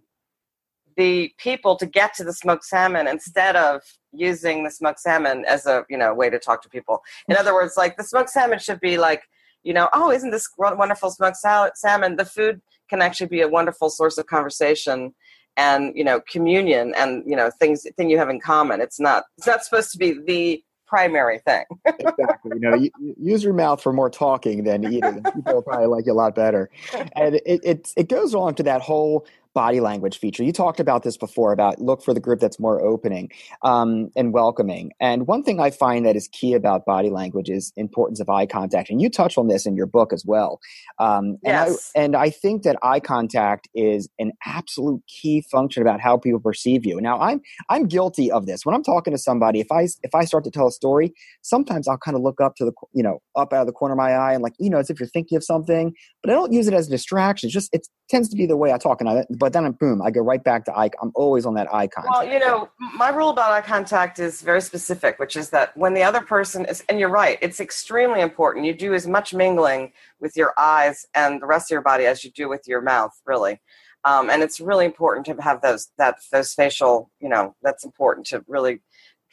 the 0.97 1.31
people 1.39 1.77
to 1.77 1.87
get 1.87 2.15
to 2.15 2.25
the 2.25 2.33
smoked 2.33 2.65
salmon 2.65 3.07
instead 3.07 3.55
of 3.55 3.83
using 4.13 4.65
the 4.65 4.71
smoked 4.71 5.01
salmon 5.01 5.45
as 5.47 5.67
a 5.67 5.85
you 5.89 5.97
know 5.97 6.15
way 6.15 6.31
to 6.31 6.39
talk 6.39 6.63
to 6.63 6.69
people. 6.69 7.03
In 7.29 7.37
other 7.37 7.55
words 7.55 7.77
like 7.77 7.97
the 7.97 8.05
smoked 8.05 8.31
salmon 8.31 8.59
should 8.59 8.81
be 8.81 8.97
like 8.99 9.23
you 9.63 9.75
know 9.75 9.89
oh 9.93 10.11
isn't 10.11 10.31
this 10.31 10.49
wonderful 10.59 11.11
smoked 11.11 11.37
salmon? 11.37 12.17
The 12.17 12.25
food 12.25 12.61
can 12.89 13.03
actually 13.03 13.29
be 13.29 13.43
a 13.43 13.49
wonderful 13.49 13.91
source 13.91 14.17
of 14.19 14.27
conversation 14.27 15.15
and 15.57 15.93
you 15.97 16.05
know 16.05 16.21
communion 16.21 16.95
and 16.97 17.23
you 17.27 17.37
know 17.37 17.51
things 17.51 17.87
thing 17.97 18.11
you 18.11 18.19
have 18.19 18.29
in 18.29 18.41
common. 18.41 18.81
It's 18.81 19.01
not 19.01 19.25
it's 19.39 19.47
not 19.47 19.65
supposed 19.65 19.93
to 19.93 19.99
be 19.99 20.19
the 20.27 20.63
primary 20.87 21.41
thing. 21.41 21.65
Exactly. 21.99 22.53
You 22.55 22.61
know 22.61 22.75
you, 22.75 22.91
use 23.21 23.43
your 23.43 23.53
mouth 23.53 23.83
for 23.83 23.93
more 23.93 24.11
talking 24.11 24.65
than 24.65 24.85
eating. 24.85 25.23
People 25.35 25.63
probably 25.63 25.87
like 25.87 26.07
you 26.07 26.13
a 26.13 26.15
lot 26.15 26.35
better. 26.35 26.71
And 27.15 27.37
it, 27.37 27.61
it 27.65 27.93
it 27.97 28.09
goes 28.09 28.35
on 28.35 28.55
to 28.57 28.63
that 28.65 28.83
whole 28.83 29.27
body 29.57 29.81
language 29.81 30.19
feature. 30.19 30.45
You 30.45 30.53
talked 30.53 30.81
about 30.81 31.03
this 31.03 31.17
before 31.17 31.51
about 31.51 31.81
look 31.81 32.05
for 32.05 32.13
the 32.13 32.21
group 32.21 32.41
that's 32.41 32.61
more 32.61 32.79
opening 32.83 33.31
um, 33.63 34.11
and 34.15 34.35
welcoming. 34.35 34.93
And 35.01 35.27
one 35.27 35.43
thing 35.43 35.61
I 35.61 35.71
find 35.71 36.05
that 36.05 36.15
is 36.15 36.29
key 36.29 36.53
about 36.53 36.85
body 36.85 37.09
language 37.09 37.49
is 37.49 37.73
importance 37.75 38.21
of 38.21 38.29
eye 38.29 38.45
contact. 38.45 38.91
And 38.91 39.01
you 39.01 39.09
touch 39.09 39.39
on 39.39 39.49
this 39.49 39.65
in 39.65 39.75
your 39.75 39.87
book 39.87 40.13
as 40.13 40.27
well. 40.27 40.61
Um, 40.99 41.39
yes. 41.43 41.91
And 41.95 42.15
I, 42.15 42.21
and 42.21 42.27
I 42.27 42.31
think 42.31 42.65
that 42.65 42.77
eye 42.83 43.01
contact 43.01 43.67
is 43.75 44.11
an 44.19 44.33
absolute 44.45 45.03
key 45.09 45.41
function 45.41 45.81
about 45.81 46.01
how 46.01 46.19
people 46.19 46.39
perceive 46.39 46.85
you. 46.85 47.01
Now, 47.01 47.19
I'm 47.19 47.41
I'm 47.71 47.87
guilty 47.87 48.31
of 48.31 48.45
this. 48.45 48.67
When 48.67 48.75
I'm 48.75 48.83
talking 48.83 49.15
to 49.15 49.19
somebody, 49.19 49.61
if 49.61 49.73
I 49.73 49.89
if 50.03 50.15
I 50.15 50.27
start 50.27 50.45
to 50.45 50.51
tell 50.51 50.67
a 50.67 50.71
story, 50.71 51.15
sometimes 51.41 51.89
I'll 51.89 51.97
kind 51.97 52.15
of 52.15 52.23
look 52.23 52.43
up 52.43 52.57
to 52.57 52.67
the 52.67 52.73
you 52.93 53.03
know 53.03 53.23
up 53.35 53.55
out 53.55 53.63
of 53.63 53.67
the 53.67 53.73
corner 53.73 53.95
of 53.95 53.99
my 53.99 54.13
eye 54.13 54.35
and 54.35 54.43
like 54.43 54.53
you 54.59 54.69
know 54.69 54.79
as 54.79 54.91
if 54.91 55.01
you're 55.01 55.09
thinking 55.09 55.37
of 55.37 55.45
something, 55.45 55.95
but 56.23 56.31
I 56.31 56.35
don't 56.35 56.53
use 56.53 56.69
it 56.69 56.75
as 56.75 56.89
a 56.89 56.91
distraction. 56.91 57.47
It's 57.47 57.55
just 57.55 57.73
it 57.73 57.89
tends 58.11 58.29
to 58.29 58.37
be 58.37 58.45
the 58.45 58.57
way 58.59 58.71
I 58.73 58.77
talk, 58.77 59.01
and 59.01 59.09
I 59.09 59.25
but 59.39 59.46
then 59.53 59.71
boom, 59.73 60.01
I 60.03 60.11
go 60.11 60.21
right 60.21 60.43
back 60.43 60.65
to 60.67 60.77
eye. 60.77 60.91
I'm 61.01 61.13
always 61.15 61.47
on 61.47 61.55
that 61.55 61.73
eye 61.73 61.87
contact. 61.87 62.15
Well, 62.15 62.25
you 62.25 62.39
know, 62.39 62.69
my 62.95 63.11
rule 63.11 63.31
about 63.31 63.53
eye 63.53 63.61
contact 63.61 64.19
is 64.19 64.43
very 64.43 64.61
specific, 64.61 65.19
which 65.19 65.37
is 65.37 65.51
that 65.51 65.77
when 65.77 65.95
the 65.95 66.03
other 66.03 66.21
person 66.21 66.65
is, 66.67 66.83
and 66.89 66.99
you're 66.99 67.11
right, 67.11 67.39
it's 67.43 67.61
extremely 67.61 68.21
important. 68.21 68.65
You 68.67 68.75
do 68.75 68.95
as 68.95 69.07
much 69.07 69.35
mingling 69.35 69.93
with 70.21 70.37
your 70.37 70.55
eyes 70.59 71.07
and 71.15 71.41
the 71.41 71.47
rest 71.47 71.71
of 71.71 71.75
your 71.75 71.83
body 71.83 72.07
as 72.07 72.25
you 72.25 72.31
do 72.31 72.49
with 72.49 72.67
your 72.67 72.81
mouth, 72.81 73.13
really. 73.27 73.61
Um, 74.05 74.31
and 74.31 74.43
it's 74.43 74.61
really 74.61 74.85
important 74.85 75.27
to 75.27 75.43
have 75.43 75.63
those 75.63 75.89
that 75.99 76.19
those 76.31 76.55
facial, 76.55 77.11
you 77.21 77.29
know, 77.29 77.57
that's 77.63 77.85
important 77.85 78.27
to 78.29 78.45
really, 78.47 78.81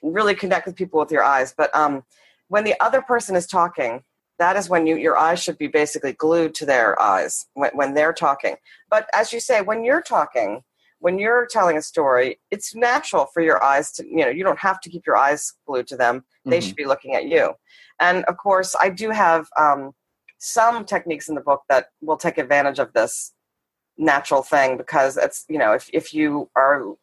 really 0.02 0.34
connect 0.34 0.66
with 0.66 0.76
people 0.76 1.00
with 1.00 1.12
your 1.12 1.24
eyes. 1.24 1.54
But 1.56 1.74
um, 1.76 2.04
when 2.48 2.64
the 2.64 2.76
other 2.82 3.02
person 3.02 3.36
is 3.36 3.46
talking, 3.46 4.04
that 4.40 4.56
is 4.56 4.70
when 4.70 4.88
you, 4.88 4.98
your 4.98 5.18
eyes 5.18 5.42
should 5.42 5.58
be 5.58 5.68
basically 5.68 6.14
glued 6.14 6.56
to 6.56 6.66
their 6.66 7.00
eyes 7.02 7.46
when, 7.54 7.72
when 7.74 7.94
they're 7.94 8.14
talking. 8.14 8.56
But 8.90 9.08
as 9.14 9.32
you 9.32 9.40
say, 9.40 9.62
when 9.62 9.84
you're 9.84 10.02
talking, 10.02 10.62
when 11.00 11.20
you're 11.20 11.48
telling 11.50 11.78
a 11.78 11.82
story, 11.82 12.40
it's 12.50 12.74
natural 12.76 13.28
for 13.34 13.42
your 13.42 13.64
eyes 13.64 13.92
to, 13.94 14.06
you 14.08 14.24
know, 14.24 14.30
you 14.30 14.44
don't 14.44 14.60
have 14.60 14.80
to 14.82 14.90
keep 14.90 15.06
your 15.06 15.18
eyes 15.18 15.54
glued 15.68 15.88
to 15.88 15.98
them. 15.98 16.24
They 16.46 16.58
mm-hmm. 16.58 16.68
should 16.68 16.76
be 16.76 16.86
looking 16.86 17.16
at 17.16 17.26
you. 17.26 17.54
And 18.00 18.24
of 18.26 18.38
course, 18.38 18.76
I 18.80 18.90
do 18.90 19.10
have 19.12 19.48
um, 19.60 19.92
some 20.40 20.86
techniques 20.86 21.30
in 21.30 21.36
the 21.36 21.42
book 21.42 21.62
that 21.70 21.88
will 22.02 22.18
take 22.18 22.38
advantage 22.38 22.80
of 22.80 22.94
this 22.94 23.34
natural 23.98 24.44
thing 24.44 24.78
because 24.78 25.18
it's, 25.18 25.46
you 25.50 25.58
know, 25.58 25.74
if, 25.74 25.90
if 25.94 26.14
you 26.14 26.50
are, 26.56 26.96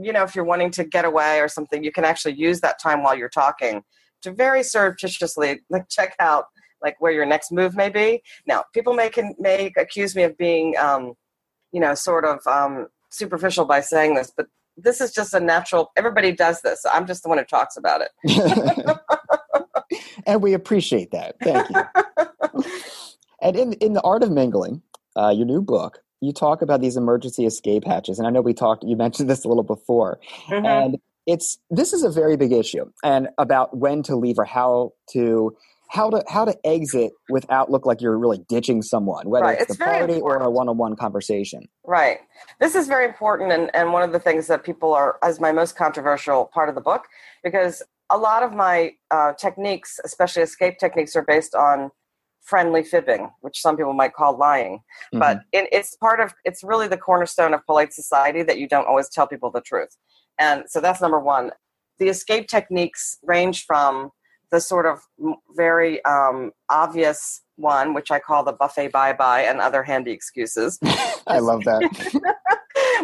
you 0.00 0.12
know, 0.12 0.22
if 0.22 0.34
you're 0.34 0.44
wanting 0.44 0.70
to 0.70 0.84
get 0.84 1.04
away 1.04 1.40
or 1.40 1.48
something, 1.48 1.84
you 1.84 1.92
can 1.92 2.04
actually 2.04 2.34
use 2.34 2.60
that 2.60 2.80
time 2.80 3.02
while 3.02 3.16
you're 3.16 3.28
talking 3.28 3.82
to 4.22 4.32
very 4.32 4.62
surreptitiously 4.62 5.60
like 5.70 5.88
check 5.90 6.14
out 6.20 6.46
like 6.82 7.00
where 7.00 7.12
your 7.12 7.26
next 7.26 7.52
move 7.52 7.76
may 7.76 7.88
be. 7.88 8.22
Now, 8.46 8.64
people 8.74 8.94
may 8.94 9.10
can 9.10 9.34
may 9.38 9.72
accuse 9.76 10.14
me 10.14 10.22
of 10.22 10.36
being, 10.36 10.76
um, 10.76 11.14
you 11.72 11.80
know, 11.80 11.94
sort 11.94 12.24
of 12.24 12.46
um, 12.46 12.88
superficial 13.10 13.64
by 13.64 13.80
saying 13.80 14.14
this, 14.14 14.32
but 14.34 14.46
this 14.76 15.00
is 15.00 15.12
just 15.12 15.34
a 15.34 15.40
natural. 15.40 15.90
Everybody 15.96 16.32
does 16.32 16.62
this. 16.62 16.84
I'm 16.90 17.06
just 17.06 17.22
the 17.22 17.28
one 17.28 17.38
who 17.38 17.44
talks 17.44 17.76
about 17.76 18.02
it. 18.02 18.98
and 20.26 20.42
we 20.42 20.54
appreciate 20.54 21.10
that. 21.10 21.36
Thank 21.42 21.68
you. 21.70 22.72
and 23.42 23.56
in 23.56 23.72
in 23.74 23.92
the 23.92 24.02
art 24.02 24.22
of 24.22 24.30
mingling, 24.30 24.82
uh, 25.16 25.30
your 25.30 25.46
new 25.46 25.62
book, 25.62 26.02
you 26.20 26.32
talk 26.32 26.62
about 26.62 26.80
these 26.80 26.96
emergency 26.96 27.46
escape 27.46 27.84
hatches, 27.84 28.18
and 28.18 28.26
I 28.26 28.30
know 28.30 28.40
we 28.40 28.54
talked. 28.54 28.84
You 28.84 28.96
mentioned 28.96 29.28
this 29.28 29.44
a 29.44 29.48
little 29.48 29.62
before, 29.62 30.20
mm-hmm. 30.48 30.66
and 30.66 30.98
it's 31.26 31.58
this 31.70 31.92
is 31.92 32.02
a 32.02 32.10
very 32.10 32.36
big 32.36 32.52
issue, 32.52 32.90
and 33.02 33.28
about 33.38 33.76
when 33.76 34.02
to 34.04 34.16
leave 34.16 34.38
or 34.38 34.44
how 34.44 34.92
to 35.12 35.56
how 35.90 36.08
to 36.08 36.22
how 36.28 36.44
to 36.44 36.56
exit 36.64 37.12
without 37.28 37.68
look 37.70 37.84
like 37.84 38.00
you're 38.00 38.16
really 38.16 38.38
ditching 38.48 38.80
someone, 38.80 39.28
whether 39.28 39.46
right. 39.46 39.60
it's, 39.60 39.70
it's 39.70 39.78
the 39.78 39.84
party 39.84 40.14
important. 40.14 40.42
or 40.42 40.46
a 40.46 40.50
one-on-one 40.50 40.94
conversation. 40.94 41.68
Right. 41.84 42.18
This 42.60 42.76
is 42.76 42.86
very 42.86 43.04
important, 43.06 43.52
and, 43.52 43.74
and 43.74 43.92
one 43.92 44.02
of 44.02 44.12
the 44.12 44.20
things 44.20 44.46
that 44.46 44.62
people 44.62 44.94
are 44.94 45.18
as 45.22 45.40
my 45.40 45.50
most 45.50 45.76
controversial 45.76 46.48
part 46.54 46.68
of 46.68 46.76
the 46.76 46.80
book, 46.80 47.06
because 47.42 47.82
a 48.08 48.16
lot 48.16 48.42
of 48.44 48.52
my 48.52 48.92
uh, 49.10 49.32
techniques, 49.32 49.98
especially 50.04 50.42
escape 50.42 50.78
techniques, 50.78 51.16
are 51.16 51.24
based 51.24 51.54
on 51.56 51.90
friendly 52.40 52.84
fibbing, 52.84 53.30
which 53.40 53.60
some 53.60 53.76
people 53.76 53.92
might 53.92 54.14
call 54.14 54.38
lying. 54.38 54.74
Mm-hmm. 55.12 55.18
But 55.18 55.40
it, 55.52 55.68
it's 55.72 55.96
part 55.96 56.20
of 56.20 56.34
it's 56.44 56.62
really 56.62 56.86
the 56.86 56.96
cornerstone 56.98 57.52
of 57.52 57.66
polite 57.66 57.92
society 57.92 58.44
that 58.44 58.58
you 58.58 58.68
don't 58.68 58.86
always 58.86 59.08
tell 59.08 59.26
people 59.26 59.50
the 59.50 59.60
truth, 59.60 59.96
and 60.38 60.64
so 60.68 60.80
that's 60.80 61.00
number 61.00 61.18
one. 61.18 61.50
The 61.98 62.08
escape 62.08 62.46
techniques 62.46 63.18
range 63.24 63.64
from 63.66 64.10
the 64.50 64.60
sort 64.60 64.86
of 64.86 65.00
very 65.56 66.04
um, 66.04 66.52
obvious 66.68 67.42
one, 67.56 67.94
which 67.94 68.10
I 68.10 68.18
call 68.18 68.42
the 68.42 68.52
buffet 68.52 68.88
bye 68.88 69.12
bye 69.12 69.42
and 69.42 69.60
other 69.60 69.82
handy 69.82 70.10
excuses. 70.10 70.78
I 71.26 71.38
love 71.38 71.64
that. 71.64 72.34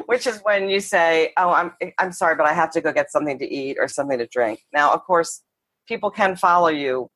which 0.07 0.27
is 0.27 0.41
when 0.43 0.69
you 0.69 0.81
say, 0.81 1.33
"Oh, 1.37 1.51
I'm 1.51 1.73
I'm 1.99 2.13
sorry, 2.13 2.37
but 2.37 2.47
I 2.47 2.53
have 2.53 2.71
to 2.73 2.81
go 2.81 2.93
get 2.93 3.11
something 3.11 3.39
to 3.39 3.47
eat 3.47 3.77
or 3.79 3.89
something 3.89 4.19
to 4.19 4.27
drink." 4.27 4.61
Now, 4.73 4.93
of 4.93 5.03
course, 5.05 5.43
people 5.87 6.11
can 6.11 6.37
follow 6.37 6.69
you 6.69 7.09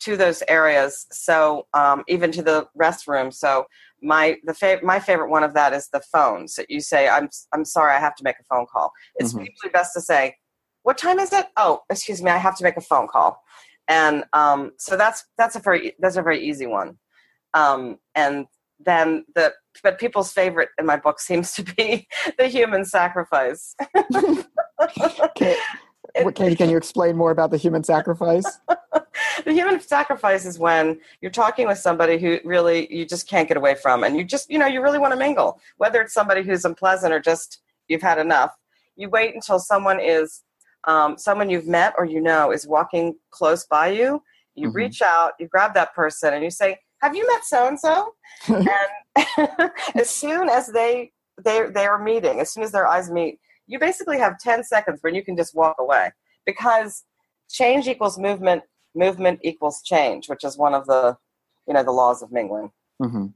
to 0.00 0.16
those 0.16 0.42
areas, 0.48 1.06
so 1.12 1.66
um, 1.74 2.04
even 2.08 2.32
to 2.32 2.42
the 2.42 2.66
restroom. 2.80 3.32
So 3.32 3.66
my 4.02 4.38
the 4.44 4.52
fav- 4.52 4.82
my 4.82 4.98
favorite 4.98 5.30
one 5.30 5.44
of 5.44 5.54
that 5.54 5.72
is 5.72 5.88
the 5.92 6.02
phone. 6.12 6.48
So 6.48 6.64
you 6.68 6.80
say, 6.80 7.08
"I'm 7.08 7.28
I'm 7.52 7.64
sorry, 7.64 7.94
I 7.94 8.00
have 8.00 8.14
to 8.16 8.24
make 8.24 8.36
a 8.40 8.44
phone 8.54 8.66
call." 8.72 8.92
It's 9.16 9.30
mm-hmm. 9.30 9.40
usually 9.40 9.70
best 9.72 9.92
to 9.94 10.00
say, 10.00 10.36
"What 10.82 10.98
time 10.98 11.18
is 11.18 11.32
it?" 11.32 11.46
Oh, 11.56 11.80
excuse 11.90 12.22
me, 12.22 12.30
I 12.30 12.38
have 12.38 12.56
to 12.58 12.64
make 12.64 12.76
a 12.76 12.82
phone 12.82 13.08
call 13.08 13.42
and 13.88 14.24
um, 14.32 14.72
so 14.78 14.96
that's 14.96 15.24
that's 15.36 15.56
a 15.56 15.60
very 15.60 15.94
that's 15.98 16.16
a 16.16 16.22
very 16.22 16.44
easy 16.46 16.66
one. 16.66 16.98
Um, 17.54 17.98
and 18.14 18.46
then 18.84 19.24
the 19.34 19.52
but 19.82 19.98
people's 19.98 20.32
favorite 20.32 20.70
in 20.78 20.86
my 20.86 20.96
book 20.96 21.20
seems 21.20 21.52
to 21.54 21.62
be 21.62 22.06
the 22.38 22.48
human 22.48 22.84
sacrifice. 22.84 23.74
Can, 26.14 26.30
can, 26.34 26.56
can 26.56 26.68
you 26.68 26.76
explain 26.76 27.16
more 27.16 27.30
about 27.30 27.50
the 27.50 27.56
human 27.56 27.84
sacrifice? 27.84 28.44
The 29.44 29.52
human 29.52 29.80
sacrifice 29.80 30.44
is 30.44 30.58
when 30.58 31.00
you're 31.20 31.30
talking 31.30 31.66
with 31.66 31.78
somebody 31.78 32.18
who 32.18 32.38
really 32.44 32.92
you 32.94 33.04
just 33.06 33.28
can't 33.28 33.48
get 33.48 33.56
away 33.56 33.74
from, 33.74 34.04
and 34.04 34.16
you 34.16 34.24
just 34.24 34.50
you 34.50 34.58
know 34.58 34.66
you 34.66 34.82
really 34.82 34.98
want 34.98 35.12
to 35.12 35.18
mingle, 35.18 35.60
whether 35.78 36.00
it's 36.00 36.14
somebody 36.14 36.42
who's 36.42 36.64
unpleasant 36.64 37.12
or 37.12 37.20
just 37.20 37.60
you've 37.88 38.02
had 38.02 38.18
enough. 38.18 38.54
You 38.96 39.08
wait 39.08 39.34
until 39.34 39.58
someone 39.58 40.00
is 40.00 40.42
um, 40.84 41.16
someone 41.18 41.50
you've 41.50 41.66
met 41.66 41.94
or 41.96 42.04
you 42.04 42.20
know 42.20 42.52
is 42.52 42.66
walking 42.66 43.14
close 43.30 43.66
by 43.66 43.88
you. 43.88 44.22
You 44.54 44.68
mm-hmm. 44.68 44.76
reach 44.76 45.02
out, 45.02 45.32
you 45.38 45.48
grab 45.48 45.74
that 45.74 45.94
person, 45.94 46.34
and 46.34 46.44
you 46.44 46.50
say, 46.50 46.78
"Have 47.00 47.14
you 47.16 47.26
met 47.26 47.44
so 47.44 47.68
and 47.68 47.78
so?" 47.78 48.14
And 48.48 49.70
as 49.94 50.10
soon 50.10 50.48
as 50.48 50.68
they 50.68 51.12
they 51.44 51.66
they 51.74 51.86
are 51.86 52.02
meeting, 52.02 52.40
as 52.40 52.52
soon 52.52 52.62
as 52.62 52.72
their 52.72 52.86
eyes 52.86 53.10
meet, 53.10 53.38
you 53.66 53.78
basically 53.78 54.18
have 54.18 54.38
ten 54.38 54.64
seconds 54.64 54.98
where 55.00 55.12
you 55.12 55.24
can 55.24 55.36
just 55.36 55.54
walk 55.54 55.76
away 55.78 56.10
because 56.44 57.04
change 57.48 57.86
equals 57.86 58.18
movement 58.18 58.62
movement 58.94 59.40
equals 59.42 59.82
change 59.82 60.28
which 60.28 60.44
is 60.44 60.58
one 60.58 60.74
of 60.74 60.86
the 60.86 61.16
you 61.66 61.74
know 61.74 61.82
the 61.82 61.90
laws 61.90 62.22
of 62.22 62.32
mingling 62.32 62.70
mm-hmm. 63.00 63.26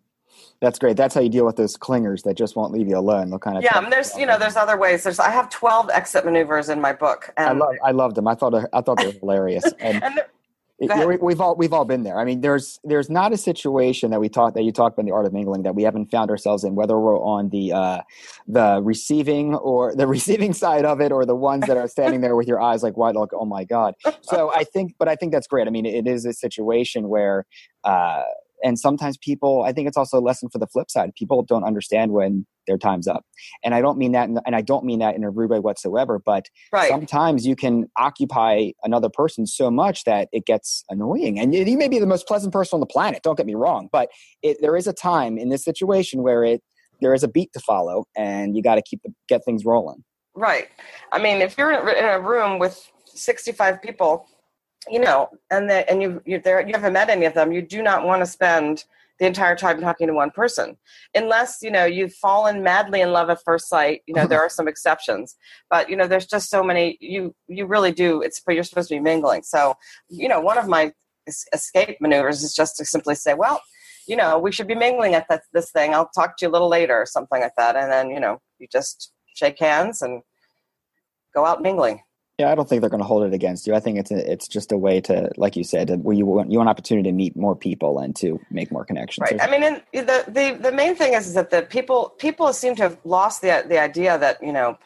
That's 0.61 0.79
great 0.79 0.97
that's 0.97 1.15
how 1.15 1.21
you 1.21 1.29
deal 1.29 1.45
with 1.45 1.57
those 1.57 1.77
clingers 1.77 2.23
that 2.23 2.37
just 2.37 2.57
won't 2.57 2.73
leave 2.73 2.89
you 2.89 2.97
alone 2.97 3.31
they'll 3.31 3.39
kind 3.39 3.57
of 3.57 3.63
yeah 3.63 3.81
there's 3.89 4.17
you 4.17 4.27
know 4.27 4.39
there's 4.39 4.57
other 4.57 4.77
ways 4.77 5.03
there's 5.05 5.19
i 5.19 5.31
have 5.31 5.49
12 5.51 5.91
exit 5.91 6.25
maneuvers 6.25 6.69
in 6.69 6.81
my 6.81 6.93
book 6.93 7.33
and 7.37 7.49
i 7.49 7.53
love 7.53 7.75
i 7.85 7.91
loved 7.91 8.17
them 8.17 8.27
i 8.27 8.35
thought 8.35 8.55
i 8.73 8.81
thought 8.81 8.99
they 8.99 9.07
were 9.07 9.13
hilarious 9.13 9.65
and, 9.81 10.03
and 10.03 10.21
it, 10.79 11.23
we've 11.23 11.41
all 11.41 11.57
we've 11.57 11.73
all 11.73 11.87
been 11.87 12.03
there. 12.03 12.21
I 12.21 12.25
mean, 12.25 12.43
there's 12.43 12.79
there's 12.85 13.09
not 13.09 13.33
a 13.33 13.39
situation 13.39 14.11
that 14.11 14.21
we 14.21 14.29
talk 14.29 14.55
that 14.55 14.63
you 14.63 14.73
talk 14.73 14.93
about 14.93 15.03
in 15.03 15.07
the 15.07 15.13
art 15.13 15.25
of 15.25 15.33
mingling 15.33 15.63
that 15.63 15.75
we 15.75 15.83
haven't 15.83 16.11
found 16.11 16.31
ourselves 16.31 16.65
in, 16.65 16.75
whether 16.75 16.99
we're 16.99 17.19
on 17.19 17.49
the 17.49 17.73
uh, 17.73 18.03
the 18.47 18.83
receiving 18.83 19.55
or 19.55 19.95
the 19.97 20.07
receiving 20.07 20.53
side 20.53 20.85
of 20.85 21.01
it, 21.01 21.13
or 21.13 21.25
the 21.25 21.35
ones 21.35 21.67
that 21.67 21.79
are 21.79 21.89
standing 21.89 22.21
there 22.21 22.37
with 22.37 22.47
your 22.47 22.61
eyes 22.61 22.83
like 22.83 22.97
wide, 22.97 23.17
like 23.17 23.31
oh 23.33 23.47
my 23.47 23.65
god. 23.65 23.95
So 24.21 24.53
I 24.55 24.65
think, 24.65 24.95
but 24.99 25.09
I 25.09 25.17
think 25.17 25.33
that's 25.33 25.47
great. 25.47 25.67
I 25.67 25.71
mean, 25.71 25.87
it 25.87 26.07
is 26.07 26.25
a 26.25 26.33
situation 26.33 27.09
where. 27.09 27.47
Uh, 27.85 28.23
and 28.67 28.79
sometimes 28.79 29.17
people 29.17 29.63
i 29.63 29.73
think 29.73 29.87
it's 29.87 29.97
also 29.97 30.19
a 30.19 30.25
lesson 30.29 30.49
for 30.51 30.59
the 30.59 30.67
flip 30.67 30.91
side. 30.91 31.15
People 31.17 31.43
don't 31.43 31.65
understand 31.65 32.11
when 32.11 32.47
their 32.67 32.77
time's 32.77 33.07
up. 33.07 33.25
And 33.63 33.75
i 33.75 33.81
don't 33.81 33.97
mean 33.97 34.13
that 34.13 34.29
in, 34.29 34.39
and 34.45 34.57
i 34.57 34.61
don't 34.61 34.85
mean 34.85 34.99
that 34.99 35.15
in 35.15 35.23
a 35.25 35.31
rude 35.31 35.51
way 35.51 35.61
whatsoever 35.61 36.21
but 36.25 36.47
right. 36.73 36.89
sometimes 36.89 37.47
you 37.47 37.57
can 37.57 37.87
occupy 37.97 38.71
another 38.83 39.09
person 39.09 39.47
so 39.47 39.71
much 39.71 40.05
that 40.05 40.29
it 40.33 40.45
gets 40.47 40.85
annoying. 40.91 41.39
And 41.39 41.55
you 41.55 41.79
may 41.79 41.89
be 41.89 41.99
the 41.99 42.07
most 42.07 42.27
pleasant 42.27 42.53
person 42.53 42.77
on 42.77 42.81
the 42.81 42.87
planet 42.87 43.23
don't 43.23 43.37
get 43.37 43.47
me 43.47 43.55
wrong 43.55 43.89
but 43.93 44.11
it, 44.43 44.59
there 44.61 44.77
is 44.77 44.87
a 44.87 44.93
time 44.93 45.39
in 45.39 45.49
this 45.49 45.65
situation 45.65 46.23
where 46.23 46.43
it 46.45 46.61
there 47.01 47.15
is 47.15 47.23
a 47.23 47.29
beat 47.29 47.53
to 47.53 47.61
follow 47.61 48.07
and 48.17 48.57
you 48.57 48.63
got 48.63 48.77
to 48.77 48.83
keep 48.83 49.01
the, 49.05 49.13
get 49.29 49.45
things 49.45 49.65
rolling. 49.65 50.03
Right. 50.35 50.69
I 51.13 51.19
mean 51.19 51.41
if 51.41 51.57
you're 51.57 51.73
in 51.73 52.05
a 52.05 52.21
room 52.21 52.59
with 52.59 52.91
65 53.05 53.81
people 53.81 54.27
you 54.89 55.01
know, 55.01 55.29
and 55.51 55.69
the, 55.69 55.89
and 55.91 56.03
you 56.03 56.23
you 56.25 56.41
there 56.41 56.67
you 56.67 56.75
haven't 56.75 56.93
met 56.93 57.11
any 57.11 57.27
of 57.27 57.35
them. 57.35 57.53
You 57.53 57.63
do 57.63 57.83
not 57.83 58.05
want 58.05 58.23
to 58.23 58.27
spend 58.27 58.85
the 59.19 59.27
entire 59.27 59.57
time 59.57 59.81
talking 59.81 60.07
to 60.07 60.13
one 60.13 60.31
person, 60.31 60.77
unless 61.15 61.59
you 61.63 61.71
know 61.71 61.85
you've 61.85 62.15
fallen 62.15 62.63
madly 62.63 63.01
in 63.01 63.13
love 63.13 63.31
at 63.31 63.43
first 63.45 63.69
sight. 63.69 64.03
You 64.07 64.15
know, 64.15 64.27
there 64.27 64.41
are 64.41 64.49
some 64.59 64.69
exceptions, 64.69 65.37
but 65.71 65.89
you 65.89 65.97
know, 65.97 66.07
there's 66.07 66.27
just 66.27 66.51
so 66.51 66.63
many. 66.63 66.99
You 67.01 67.35
you 67.49 67.67
really 67.67 67.93
do. 67.93 68.23
It's 68.23 68.41
but 68.41 68.55
you're 68.55 68.65
supposed 68.65 68.89
to 68.89 68.95
be 68.97 69.01
mingling. 69.01 69.43
So, 69.43 69.75
you 70.09 70.29
know, 70.29 70.41
one 70.41 70.59
of 70.59 70.69
my 70.69 70.93
escape 71.53 71.97
maneuvers 72.01 72.43
is 72.43 72.55
just 72.55 72.77
to 72.77 72.85
simply 72.85 73.17
say, 73.17 73.35
well, 73.35 73.61
you 74.07 74.17
know, 74.17 74.39
we 74.39 74.53
should 74.53 74.69
be 74.69 74.77
mingling 74.77 75.15
at 75.15 75.27
that, 75.29 75.43
this 75.53 75.73
thing. 75.73 75.93
I'll 75.93 76.09
talk 76.15 76.37
to 76.37 76.45
you 76.45 76.51
a 76.51 76.53
little 76.53 76.69
later, 76.69 76.97
or 76.97 77.07
something 77.07 77.41
like 77.41 77.55
that, 77.57 77.77
and 77.77 77.91
then 77.91 78.11
you 78.11 78.21
know, 78.21 78.41
you 78.59 78.69
just 78.71 79.13
shake 79.35 79.59
hands 79.59 80.03
and 80.03 80.23
go 81.35 81.45
out 81.45 81.63
mingling. 81.63 82.01
Yeah, 82.39 82.53
I 82.53 82.55
don't 82.55 82.69
think 82.69 82.83
they're 82.83 82.91
going 82.91 83.01
to 83.01 83.07
hold 83.07 83.23
it 83.23 83.33
against 83.33 83.67
you. 83.67 83.75
I 83.75 83.81
think 83.81 83.99
it's 83.99 84.11
a, 84.11 84.31
it's 84.31 84.47
just 84.47 84.71
a 84.71 84.77
way 84.77 85.01
to, 85.03 85.31
like 85.39 85.57
you 85.57 85.65
said, 85.65 85.89
where 86.05 86.15
you 86.15 86.27
want 86.27 86.51
you 86.51 86.59
want 86.59 86.69
an 86.69 86.71
opportunity 86.71 87.09
to 87.09 87.15
meet 87.15 87.35
more 87.35 87.57
people 87.57 87.99
and 87.99 88.15
to 88.17 88.39
make 88.51 88.71
more 88.71 88.85
connections. 88.85 89.31
Right. 89.31 89.41
I 89.41 89.51
mean, 89.51 89.81
the 89.93 90.25
the 90.29 90.59
the 90.61 90.73
main 90.73 90.95
thing 90.97 91.15
is, 91.15 91.29
is 91.29 91.35
that 91.35 91.49
the 91.51 91.63
people 91.63 92.15
people 92.19 92.53
seem 92.53 92.77
to 92.77 92.83
have 92.83 92.99
lost 93.05 93.41
the 93.41 93.65
the 93.67 93.81
idea 93.81 94.19
that 94.19 94.43
you 94.43 94.53
know 94.53 94.77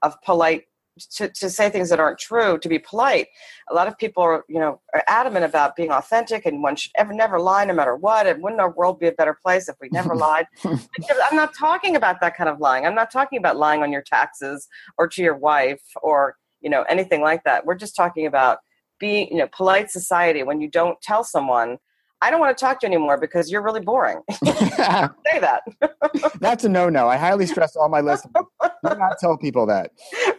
of 0.00 0.20
polite 0.22 0.64
to, 1.10 1.28
to 1.28 1.50
say 1.50 1.68
things 1.68 1.90
that 1.90 1.98
aren't 1.98 2.18
true 2.18 2.56
to 2.58 2.68
be 2.68 2.78
polite 2.78 3.26
a 3.68 3.74
lot 3.74 3.88
of 3.88 3.98
people 3.98 4.22
are 4.22 4.44
you 4.48 4.60
know 4.60 4.80
are 4.94 5.02
adamant 5.08 5.44
about 5.44 5.74
being 5.74 5.90
authentic 5.90 6.46
and 6.46 6.62
one 6.62 6.76
should 6.76 6.92
ever 6.96 7.12
never 7.12 7.40
lie 7.40 7.64
no 7.64 7.74
matter 7.74 7.96
what 7.96 8.26
and 8.26 8.40
wouldn't 8.42 8.60
our 8.60 8.70
world 8.70 9.00
be 9.00 9.08
a 9.08 9.12
better 9.12 9.36
place 9.42 9.68
if 9.68 9.74
we 9.80 9.88
never 9.90 10.14
lied 10.26 10.46
i'm 10.64 11.36
not 11.36 11.52
talking 11.58 11.96
about 11.96 12.20
that 12.20 12.36
kind 12.36 12.48
of 12.48 12.60
lying 12.60 12.86
i'm 12.86 12.94
not 12.94 13.10
talking 13.10 13.38
about 13.38 13.56
lying 13.56 13.82
on 13.82 13.90
your 13.90 14.02
taxes 14.02 14.68
or 14.96 15.08
to 15.08 15.20
your 15.20 15.36
wife 15.36 15.82
or 16.00 16.36
you 16.64 16.70
know 16.70 16.82
anything 16.88 17.20
like 17.20 17.44
that 17.44 17.64
we're 17.64 17.74
just 17.74 17.94
talking 17.94 18.26
about 18.26 18.58
being 18.98 19.28
you 19.28 19.36
know 19.36 19.48
polite 19.52 19.90
society 19.90 20.42
when 20.42 20.60
you 20.60 20.68
don't 20.68 21.00
tell 21.02 21.22
someone 21.22 21.78
I 22.24 22.30
don't 22.30 22.40
want 22.40 22.56
to 22.56 22.64
talk 22.64 22.80
to 22.80 22.86
you 22.86 22.94
anymore 22.94 23.18
because 23.18 23.52
you're 23.52 23.60
really 23.60 23.82
boring. 23.82 24.22
Say 24.44 25.40
that. 25.40 25.60
That's 26.40 26.64
a 26.64 26.70
no-no. 26.70 27.06
I 27.06 27.18
highly 27.18 27.44
stress 27.44 27.76
all 27.76 27.90
my 27.90 28.00
listeners. 28.00 28.32
Do 28.62 28.96
not 28.96 29.18
tell 29.20 29.36
people 29.36 29.66
that. 29.66 29.90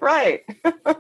Right. 0.01 0.41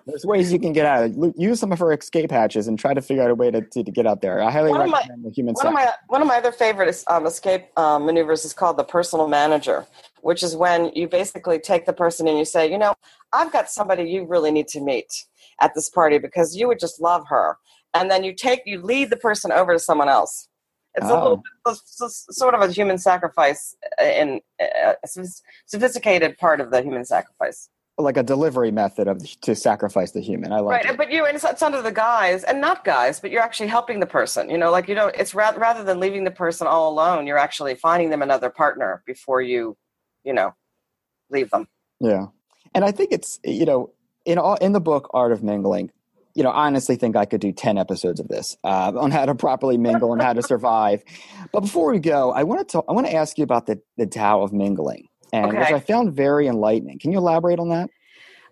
There's 0.05 0.25
ways 0.25 0.53
you 0.53 0.59
can 0.59 0.73
get 0.73 0.85
out. 0.85 1.05
Of 1.05 1.23
it. 1.23 1.33
Use 1.39 1.59
some 1.59 1.71
of 1.71 1.79
her 1.79 1.91
escape 1.91 2.29
hatches 2.29 2.67
and 2.67 2.77
try 2.77 2.93
to 2.93 3.01
figure 3.01 3.23
out 3.23 3.31
a 3.31 3.35
way 3.35 3.49
to, 3.49 3.61
to, 3.61 3.83
to 3.83 3.91
get 3.91 4.05
out 4.05 4.21
there. 4.21 4.43
I 4.43 4.51
highly 4.51 4.69
one 4.69 4.91
recommend 4.91 5.23
my, 5.23 5.29
the 5.29 5.33
human. 5.33 5.55
One 5.55 5.67
of 5.67 5.73
my 5.73 5.91
one 6.07 6.21
of 6.21 6.27
my 6.27 6.37
other 6.37 6.51
favorite 6.51 7.03
um, 7.07 7.25
escape 7.25 7.67
um, 7.79 8.05
maneuvers 8.05 8.45
is 8.45 8.53
called 8.53 8.77
the 8.77 8.83
personal 8.83 9.27
manager, 9.27 9.87
which 10.25 10.43
is 10.43 10.55
when 10.55 10.91
you 10.93 11.07
basically 11.07 11.59
take 11.59 11.85
the 11.85 11.93
person 11.93 12.27
and 12.27 12.37
you 12.37 12.45
say, 12.45 12.69
you 12.69 12.77
know, 12.77 12.93
I've 13.31 13.51
got 13.51 13.69
somebody 13.69 14.03
you 14.03 14.25
really 14.25 14.51
need 14.51 14.67
to 14.69 14.81
meet 14.81 15.11
at 15.61 15.73
this 15.75 15.89
party 15.89 16.17
because 16.17 16.55
you 16.55 16.67
would 16.67 16.79
just 16.79 16.99
love 16.99 17.25
her, 17.29 17.57
and 17.93 18.09
then 18.09 18.23
you 18.23 18.33
take 18.33 18.61
you 18.65 18.81
lead 18.81 19.09
the 19.09 19.17
person 19.17 19.51
over 19.51 19.73
to 19.73 19.79
someone 19.79 20.09
else 20.09 20.49
it's 20.95 21.07
oh. 21.09 21.13
a 21.13 21.21
little 21.21 21.37
bit, 21.37 21.75
sort 22.31 22.55
of 22.55 22.61
a 22.61 22.71
human 22.71 22.97
sacrifice 22.97 23.75
uh, 24.01 24.05
in 24.05 24.41
uh, 24.61 24.93
a 25.03 25.07
sophisticated 25.65 26.37
part 26.37 26.61
of 26.61 26.71
the 26.71 26.81
human 26.81 27.05
sacrifice. 27.05 27.69
Like 27.97 28.17
a 28.17 28.23
delivery 28.23 28.71
method 28.71 29.07
of 29.07 29.39
to 29.41 29.55
sacrifice 29.55 30.11
the 30.11 30.19
human. 30.19 30.51
I 30.51 30.59
like 30.59 30.83
right, 30.83 30.93
it. 30.93 30.97
but 30.97 31.11
you 31.11 31.25
and 31.25 31.35
it's, 31.35 31.45
it's 31.45 31.61
under 31.61 31.81
the 31.81 31.93
guise, 31.93 32.43
and 32.43 32.59
not 32.59 32.83
guys, 32.83 33.21
but 33.21 33.31
you're 33.31 33.41
actually 33.41 33.67
helping 33.67 34.01
the 34.01 34.05
person. 34.05 34.49
You 34.49 34.57
know, 34.57 34.69
like 34.69 34.89
you 34.89 34.95
know, 34.95 35.07
it's 35.07 35.33
rather 35.33 35.59
rather 35.59 35.81
than 35.83 36.01
leaving 36.01 36.25
the 36.25 36.31
person 36.31 36.67
all 36.67 36.91
alone, 36.91 37.25
you're 37.25 37.37
actually 37.37 37.75
finding 37.75 38.09
them 38.09 38.21
another 38.21 38.49
partner 38.49 39.01
before 39.05 39.41
you, 39.41 39.77
you 40.25 40.33
know, 40.33 40.53
leave 41.29 41.49
them. 41.51 41.67
Yeah, 42.01 42.27
and 42.73 42.83
I 42.83 42.91
think 42.91 43.11
it's 43.13 43.39
you 43.45 43.65
know 43.65 43.91
in 44.25 44.37
all 44.37 44.55
in 44.55 44.73
the 44.73 44.81
book 44.81 45.09
Art 45.13 45.31
of 45.31 45.41
Mingling, 45.41 45.91
you 46.35 46.43
know, 46.43 46.49
I 46.49 46.67
honestly 46.67 46.97
think 46.97 47.15
I 47.15 47.25
could 47.25 47.39
do 47.39 47.53
10 47.53 47.77
episodes 47.77 48.19
of 48.19 48.27
this 48.27 48.57
uh, 48.63 48.91
on 48.95 49.11
how 49.11 49.25
to 49.25 49.33
properly 49.33 49.77
mingle 49.77 50.11
and 50.11 50.21
how 50.21 50.33
to 50.33 50.41
survive. 50.41 51.03
But 51.53 51.61
before 51.61 51.91
we 51.91 51.99
go, 51.99 52.31
I 52.31 52.43
want 52.43 52.67
to 52.69 52.83
I 52.89 52.91
want 52.91 53.07
to 53.07 53.13
ask 53.13 53.37
you 53.37 53.43
about 53.43 53.67
the, 53.67 53.81
the 53.97 54.05
Tao 54.05 54.41
of 54.41 54.51
mingling, 54.51 55.07
and 55.31 55.47
okay. 55.47 55.59
which 55.59 55.71
I 55.71 55.79
found 55.79 56.13
very 56.13 56.47
enlightening. 56.47 56.99
Can 56.99 57.11
you 57.11 57.19
elaborate 57.19 57.59
on 57.59 57.69
that? 57.69 57.89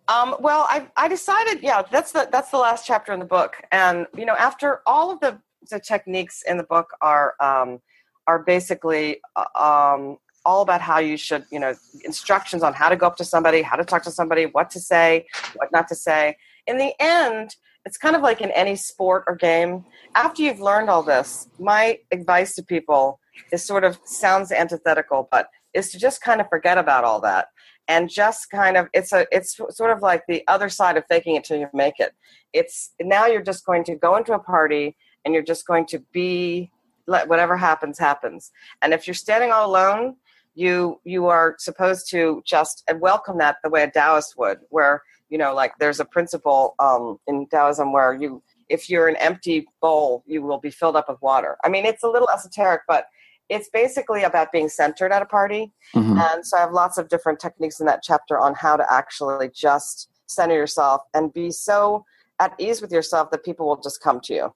Um, 0.10 0.36
well, 0.40 0.66
I, 0.70 0.86
I 0.98 1.08
decided, 1.08 1.64
yeah, 1.64 1.82
that's 1.90 2.12
the 2.12 2.28
that's 2.32 2.52
the 2.52 2.58
last 2.58 2.86
chapter 2.86 3.14
in 3.14 3.20
the 3.20 3.26
book, 3.26 3.62
and 3.72 4.08
you 4.18 4.26
know, 4.26 4.36
after 4.36 4.82
all 4.86 5.12
of 5.12 5.20
the 5.20 5.40
the 5.70 5.80
techniques 5.80 6.44
in 6.48 6.58
the 6.58 6.64
book 6.64 6.92
are 7.02 7.36
um, 7.42 7.80
are 8.28 8.40
basically 8.40 9.20
uh, 9.36 9.94
um, 9.96 10.18
all 10.46 10.62
about 10.62 10.82
how 10.82 11.00
you 11.00 11.18
should, 11.18 11.46
you 11.52 11.60
know, 11.60 11.74
instructions 12.04 12.64
on 12.64 12.74
how 12.74 12.90
to 12.90 12.96
go 12.96 13.08
up 13.08 13.18
to 13.18 13.26
somebody, 13.26 13.62
how 13.62 13.76
to 13.76 13.86
talk 13.86 14.04
to 14.04 14.12
somebody, 14.12 14.46
what 14.46 14.70
to 14.72 14.80
say, 14.80 15.26
what 15.56 15.72
not 15.72 15.88
to 15.88 15.96
say. 15.96 16.36
In 16.68 16.78
the 16.78 16.94
end, 17.00 17.56
it's 17.86 17.98
kind 17.98 18.16
of 18.16 18.22
like 18.22 18.42
in 18.42 18.52
any 18.52 18.76
sport 18.76 19.24
or 19.28 19.36
game. 19.36 19.86
After 20.16 20.42
you've 20.42 20.62
learned 20.62 20.90
all 20.90 21.04
this, 21.04 21.48
my 21.60 22.00
advice 22.12 22.56
to 22.56 22.64
people 22.64 23.20
is 23.52 23.64
sort 23.64 23.84
of 23.84 24.00
sounds 24.06 24.52
antithetical, 24.52 25.28
but 25.32 25.50
is 25.74 25.92
to 25.92 26.00
just 26.00 26.22
kind 26.22 26.40
of 26.40 26.48
forget 26.50 26.78
about 26.78 27.04
all 27.04 27.20
that 27.22 27.48
and 27.88 28.10
just 28.10 28.50
kind 28.50 28.78
of 28.78 28.88
it's 28.94 29.12
a 29.12 29.26
it's 29.32 29.60
sort 29.70 29.92
of 29.92 30.02
like 30.02 30.24
the 30.28 30.44
other 30.48 30.70
side 30.70 30.98
of 30.98 31.04
faking 31.10 31.36
it 31.36 31.44
till 31.44 31.60
you 31.60 31.68
make 31.74 32.00
it. 32.00 32.14
It's 32.54 32.92
now 33.02 33.26
you're 33.26 33.42
just 33.42 33.66
going 33.66 33.84
to 33.86 33.96
go 33.96 34.16
into 34.16 34.34
a 34.34 34.40
party 34.40 34.96
and 35.26 35.34
you're 35.34 35.44
just 35.44 35.66
going 35.66 35.86
to 35.88 36.00
be 36.12 36.72
let 37.08 37.28
whatever 37.28 37.58
happens 37.58 38.00
happens. 38.00 38.52
And 38.82 38.94
if 38.94 39.08
you're 39.08 39.14
standing 39.14 39.52
all 39.52 39.70
alone, 39.70 40.16
you 40.56 41.00
you 41.04 41.28
are 41.28 41.56
supposed 41.60 42.10
to 42.12 42.42
just 42.46 42.84
welcome 43.00 43.38
that 43.40 43.58
the 43.64 43.70
way 43.70 43.84
a 43.84 43.90
Taoist 43.90 44.38
would, 44.38 44.60
where 44.70 45.02
you 45.30 45.38
know 45.38 45.54
like 45.54 45.74
there's 45.80 46.00
a 46.00 46.06
principle 46.06 46.76
um, 46.80 47.18
in 47.28 47.48
taoism 47.48 47.92
where 47.92 48.14
you 48.14 48.42
if 48.70 48.90
you're 48.90 49.08
an 49.08 49.16
empty 49.18 49.66
bowl 49.82 50.24
you 50.28 50.42
will 50.42 50.60
be 50.60 50.70
filled 50.70 50.96
up 50.96 51.10
with 51.10 51.22
water. 51.22 51.58
I 51.64 51.70
mean 51.70 51.86
it's 51.86 52.04
a 52.04 52.10
little 52.10 52.30
esoteric 52.30 52.82
but 52.88 53.08
it's 53.50 53.70
basically 53.70 54.24
about 54.24 54.52
being 54.52 54.70
centered 54.70 55.12
at 55.12 55.22
a 55.22 55.26
party. 55.26 55.74
Mm-hmm. 55.96 56.18
and 56.18 56.46
so 56.46 56.58
i 56.58 56.62
have 56.62 56.72
lots 56.72 56.98
of 56.98 57.10
different 57.10 57.40
techniques 57.40 57.80
in 57.80 57.86
that 57.88 58.02
chapter 58.04 58.40
on 58.40 58.54
how 58.56 58.76
to 58.76 58.86
actually 58.92 59.50
just 59.54 60.10
center 60.28 60.56
yourself 60.56 61.02
and 61.14 61.34
be 61.34 61.52
so 61.52 62.06
at 62.40 62.54
ease 62.58 62.82
with 62.82 62.92
yourself 62.92 63.30
that 63.32 63.44
people 63.44 63.68
will 63.68 63.82
just 63.82 64.02
come 64.02 64.20
to 64.22 64.34
you 64.34 64.54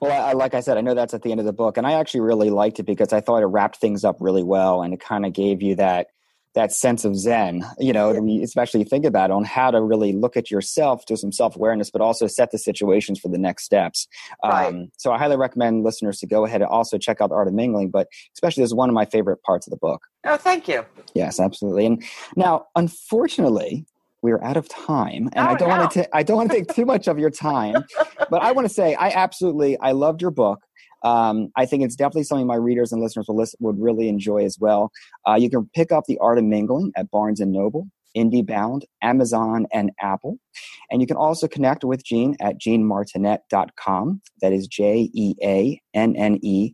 well, 0.00 0.26
I, 0.26 0.32
like 0.32 0.54
I 0.54 0.60
said, 0.60 0.78
I 0.78 0.80
know 0.80 0.94
that's 0.94 1.14
at 1.14 1.22
the 1.22 1.30
end 1.30 1.40
of 1.40 1.46
the 1.46 1.52
book, 1.52 1.76
and 1.76 1.86
I 1.86 1.92
actually 1.92 2.20
really 2.20 2.50
liked 2.50 2.78
it 2.80 2.84
because 2.84 3.12
I 3.12 3.20
thought 3.20 3.42
it 3.42 3.46
wrapped 3.46 3.76
things 3.76 4.04
up 4.04 4.16
really 4.20 4.42
well, 4.42 4.82
and 4.82 4.92
it 4.94 5.00
kind 5.00 5.26
of 5.26 5.32
gave 5.32 5.62
you 5.62 5.74
that 5.76 6.08
that 6.54 6.70
sense 6.70 7.06
of 7.06 7.16
zen 7.16 7.64
you 7.78 7.94
know 7.94 8.12
we 8.12 8.42
especially 8.42 8.84
think 8.84 9.06
about 9.06 9.30
it, 9.30 9.32
on 9.32 9.42
how 9.42 9.70
to 9.70 9.80
really 9.80 10.12
look 10.12 10.36
at 10.36 10.50
yourself 10.50 11.06
do 11.06 11.16
some 11.16 11.32
self-awareness 11.32 11.90
but 11.90 12.02
also 12.02 12.26
set 12.26 12.50
the 12.50 12.58
situations 12.58 13.18
for 13.18 13.28
the 13.30 13.38
next 13.38 13.64
steps 13.64 14.06
Right. 14.44 14.66
um, 14.66 14.88
so 14.98 15.12
i 15.12 15.16
highly 15.18 15.38
recommend 15.38 15.82
listeners 15.82 16.18
to 16.18 16.26
go 16.26 16.44
ahead 16.44 16.60
and 16.60 16.68
also 16.68 16.98
check 16.98 17.22
out 17.22 17.30
the 17.30 17.34
art 17.36 17.48
of 17.48 17.54
mingling 17.54 17.88
but 17.90 18.06
especially 18.36 18.62
this 18.64 18.68
is 18.68 18.74
one 18.74 18.90
of 18.90 18.94
my 18.94 19.06
favorite 19.06 19.42
parts 19.42 19.66
of 19.66 19.70
the 19.70 19.78
book 19.78 20.02
Oh, 20.24 20.36
thank 20.36 20.68
you. 20.68 20.84
yes 21.14 21.40
absolutely 21.40 21.86
and 21.86 22.04
now 22.36 22.66
unfortunately 22.76 23.86
we're 24.22 24.42
out 24.42 24.56
of 24.56 24.68
time 24.68 25.28
and 25.32 25.46
i 25.48 25.52
Oh, 25.52 25.56
don't 25.56 25.68
no. 25.68 25.76
want 25.76 25.90
to 25.92 26.16
i 26.16 26.22
don't 26.22 26.36
want 26.36 26.50
to 26.50 26.56
take 26.56 26.74
too 26.74 26.84
much 26.86 27.08
of 27.08 27.18
your 27.18 27.30
time 27.30 27.84
but 28.30 28.42
i 28.42 28.52
want 28.52 28.66
to 28.68 28.72
say 28.72 28.94
i 28.94 29.08
absolutely 29.10 29.78
i 29.80 29.92
loved 29.92 30.22
your 30.22 30.30
book 30.30 30.60
um, 31.04 31.48
I 31.56 31.66
think 31.66 31.82
it's 31.82 31.96
definitely 31.96 32.22
something 32.22 32.46
my 32.46 32.54
readers 32.54 32.92
and 32.92 33.02
listeners 33.02 33.26
will 33.26 33.36
listen, 33.36 33.58
would 33.60 33.74
really 33.80 34.08
enjoy 34.08 34.44
as 34.44 34.56
well. 34.60 34.92
Uh, 35.28 35.34
you 35.34 35.50
can 35.50 35.68
pick 35.74 35.90
up 35.90 36.04
The 36.06 36.16
Art 36.18 36.38
of 36.38 36.44
Mingling 36.44 36.92
at 36.96 37.10
Barnes 37.10 37.40
and 37.40 37.50
Noble, 37.50 37.88
IndieBound, 38.16 38.82
Amazon, 39.02 39.66
and 39.72 39.90
Apple. 40.00 40.36
And 40.92 41.00
you 41.00 41.08
can 41.08 41.16
also 41.16 41.48
connect 41.48 41.82
with 41.82 42.04
Jeanne 42.04 42.36
at 42.40 42.60
jeannemartinet.com. 42.60 44.22
That 44.42 44.52
is 44.52 44.68
J 44.68 45.10
E 45.12 45.34
A 45.42 45.80
N 45.94 46.14
N 46.16 46.38
E 46.42 46.72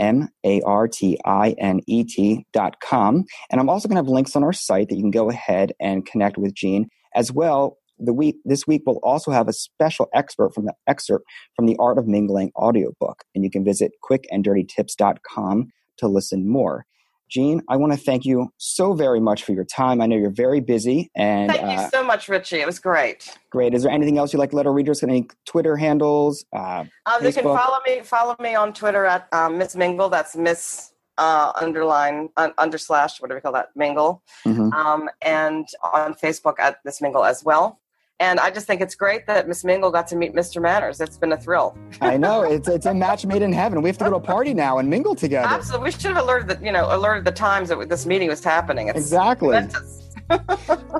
M 0.00 0.28
A 0.44 0.60
R 0.62 0.88
T 0.88 1.18
I 1.24 1.54
N 1.58 1.80
E 1.86 2.02
T 2.04 2.46
dot 2.52 2.80
com. 2.80 3.24
And 3.50 3.60
I'm 3.60 3.68
also 3.68 3.86
going 3.86 3.96
to 3.96 4.02
have 4.02 4.08
links 4.08 4.34
on 4.34 4.42
our 4.42 4.52
site 4.52 4.88
that 4.88 4.96
you 4.96 5.02
can 5.02 5.10
go 5.10 5.30
ahead 5.30 5.72
and 5.80 6.06
connect 6.06 6.38
with 6.38 6.54
Jeanne 6.54 6.88
as 7.14 7.30
well. 7.30 7.76
The 7.98 8.14
week 8.14 8.36
this 8.44 8.66
week 8.66 8.82
we'll 8.86 8.98
also 9.02 9.30
have 9.30 9.46
a 9.46 9.52
special 9.52 10.08
expert 10.14 10.54
from 10.54 10.64
the 10.64 10.74
excerpt 10.88 11.26
from 11.54 11.66
the 11.66 11.76
Art 11.78 11.98
of 11.98 12.06
Mingling 12.06 12.50
audiobook, 12.56 13.24
and 13.34 13.44
you 13.44 13.50
can 13.50 13.64
visit 13.64 13.92
quickanddirtytips.com 14.10 15.66
to 15.98 16.08
listen 16.08 16.48
more. 16.48 16.86
Jeanne, 17.30 17.62
I 17.68 17.76
want 17.76 17.92
to 17.92 17.98
thank 17.98 18.24
you 18.24 18.52
so 18.58 18.92
very 18.92 19.20
much 19.20 19.44
for 19.44 19.52
your 19.52 19.64
time. 19.64 20.00
I 20.00 20.06
know 20.06 20.16
you're 20.16 20.30
very 20.30 20.60
busy 20.60 21.10
and 21.14 21.50
Thank 21.50 21.62
uh, 21.62 21.82
you 21.82 21.88
so 21.90 22.04
much, 22.04 22.28
Richie. 22.28 22.60
It 22.60 22.66
was 22.66 22.78
great. 22.78 23.36
great. 23.50 23.72
Is 23.72 23.84
there 23.84 23.92
anything 23.92 24.18
else 24.18 24.32
you'd 24.32 24.40
like 24.40 24.50
to 24.50 24.56
let 24.56 24.66
our 24.66 24.72
readers? 24.72 25.02
Any 25.02 25.28
Twitter 25.46 25.76
handles? 25.76 26.44
Uh, 26.54 26.84
Um, 27.06 27.22
they 27.22 27.32
can 27.32 27.44
follow 27.44 27.78
me. 27.86 28.00
Follow 28.00 28.36
me 28.40 28.54
on 28.54 28.72
Twitter 28.72 29.04
at 29.04 29.28
um, 29.32 29.58
Miss 29.58 29.76
Mingle. 29.76 30.08
That's 30.08 30.36
Miss 30.36 30.92
uh, 31.18 31.52
underline 31.60 32.30
un, 32.36 32.52
under 32.58 32.78
slash 32.78 33.20
whatever 33.20 33.38
we 33.38 33.42
call 33.42 33.52
that 33.52 33.68
Mingle, 33.76 34.22
mhm. 34.46 34.72
um, 34.72 35.08
and 35.22 35.68
on 35.92 36.14
Facebook 36.14 36.58
at 36.58 36.78
Miss 36.84 37.00
Mingle 37.00 37.24
as 37.24 37.44
well. 37.44 37.78
And 38.20 38.38
I 38.38 38.50
just 38.50 38.66
think 38.66 38.82
it's 38.82 38.94
great 38.94 39.26
that 39.26 39.48
Miss 39.48 39.64
Mingle 39.64 39.90
got 39.90 40.06
to 40.08 40.16
meet 40.16 40.34
Mr. 40.34 40.60
Manners. 40.60 41.00
It's 41.00 41.16
been 41.16 41.32
a 41.32 41.38
thrill. 41.38 41.76
I 42.02 42.18
know 42.18 42.42
it's 42.42 42.68
it's 42.68 42.86
a 42.86 42.94
match 42.94 43.24
made 43.24 43.42
in 43.42 43.52
heaven. 43.52 43.80
We 43.80 43.88
have 43.88 43.98
to 43.98 44.04
go 44.04 44.10
to 44.10 44.16
a 44.16 44.20
party 44.20 44.52
now 44.52 44.78
and 44.78 44.88
mingle 44.88 45.14
together. 45.14 45.48
Absolutely, 45.48 45.86
we 45.86 45.90
should 45.92 46.02
have 46.02 46.18
alerted 46.18 46.48
the 46.48 46.64
you 46.64 46.70
know 46.70 46.94
alerted 46.94 47.24
the 47.24 47.32
times 47.32 47.70
that 47.70 47.88
this 47.88 48.04
meeting 48.06 48.28
was 48.28 48.44
happening. 48.44 48.88
It's 48.88 48.98
Exactly. 48.98 49.58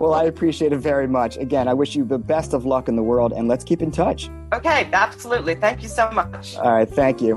Well, 0.00 0.14
I 0.14 0.24
appreciate 0.24 0.72
it 0.72 0.78
very 0.78 1.06
much. 1.06 1.36
Again, 1.36 1.68
I 1.68 1.74
wish 1.74 1.94
you 1.94 2.04
the 2.04 2.18
best 2.18 2.52
of 2.52 2.64
luck 2.64 2.88
in 2.88 2.96
the 2.96 3.02
world, 3.02 3.32
and 3.32 3.46
let's 3.46 3.62
keep 3.62 3.80
in 3.80 3.92
touch. 3.92 4.28
Okay, 4.52 4.88
absolutely. 4.92 5.54
Thank 5.54 5.82
you 5.84 5.88
so 5.88 6.10
much. 6.10 6.56
All 6.56 6.72
right, 6.72 6.88
thank 6.88 7.22
you. 7.22 7.36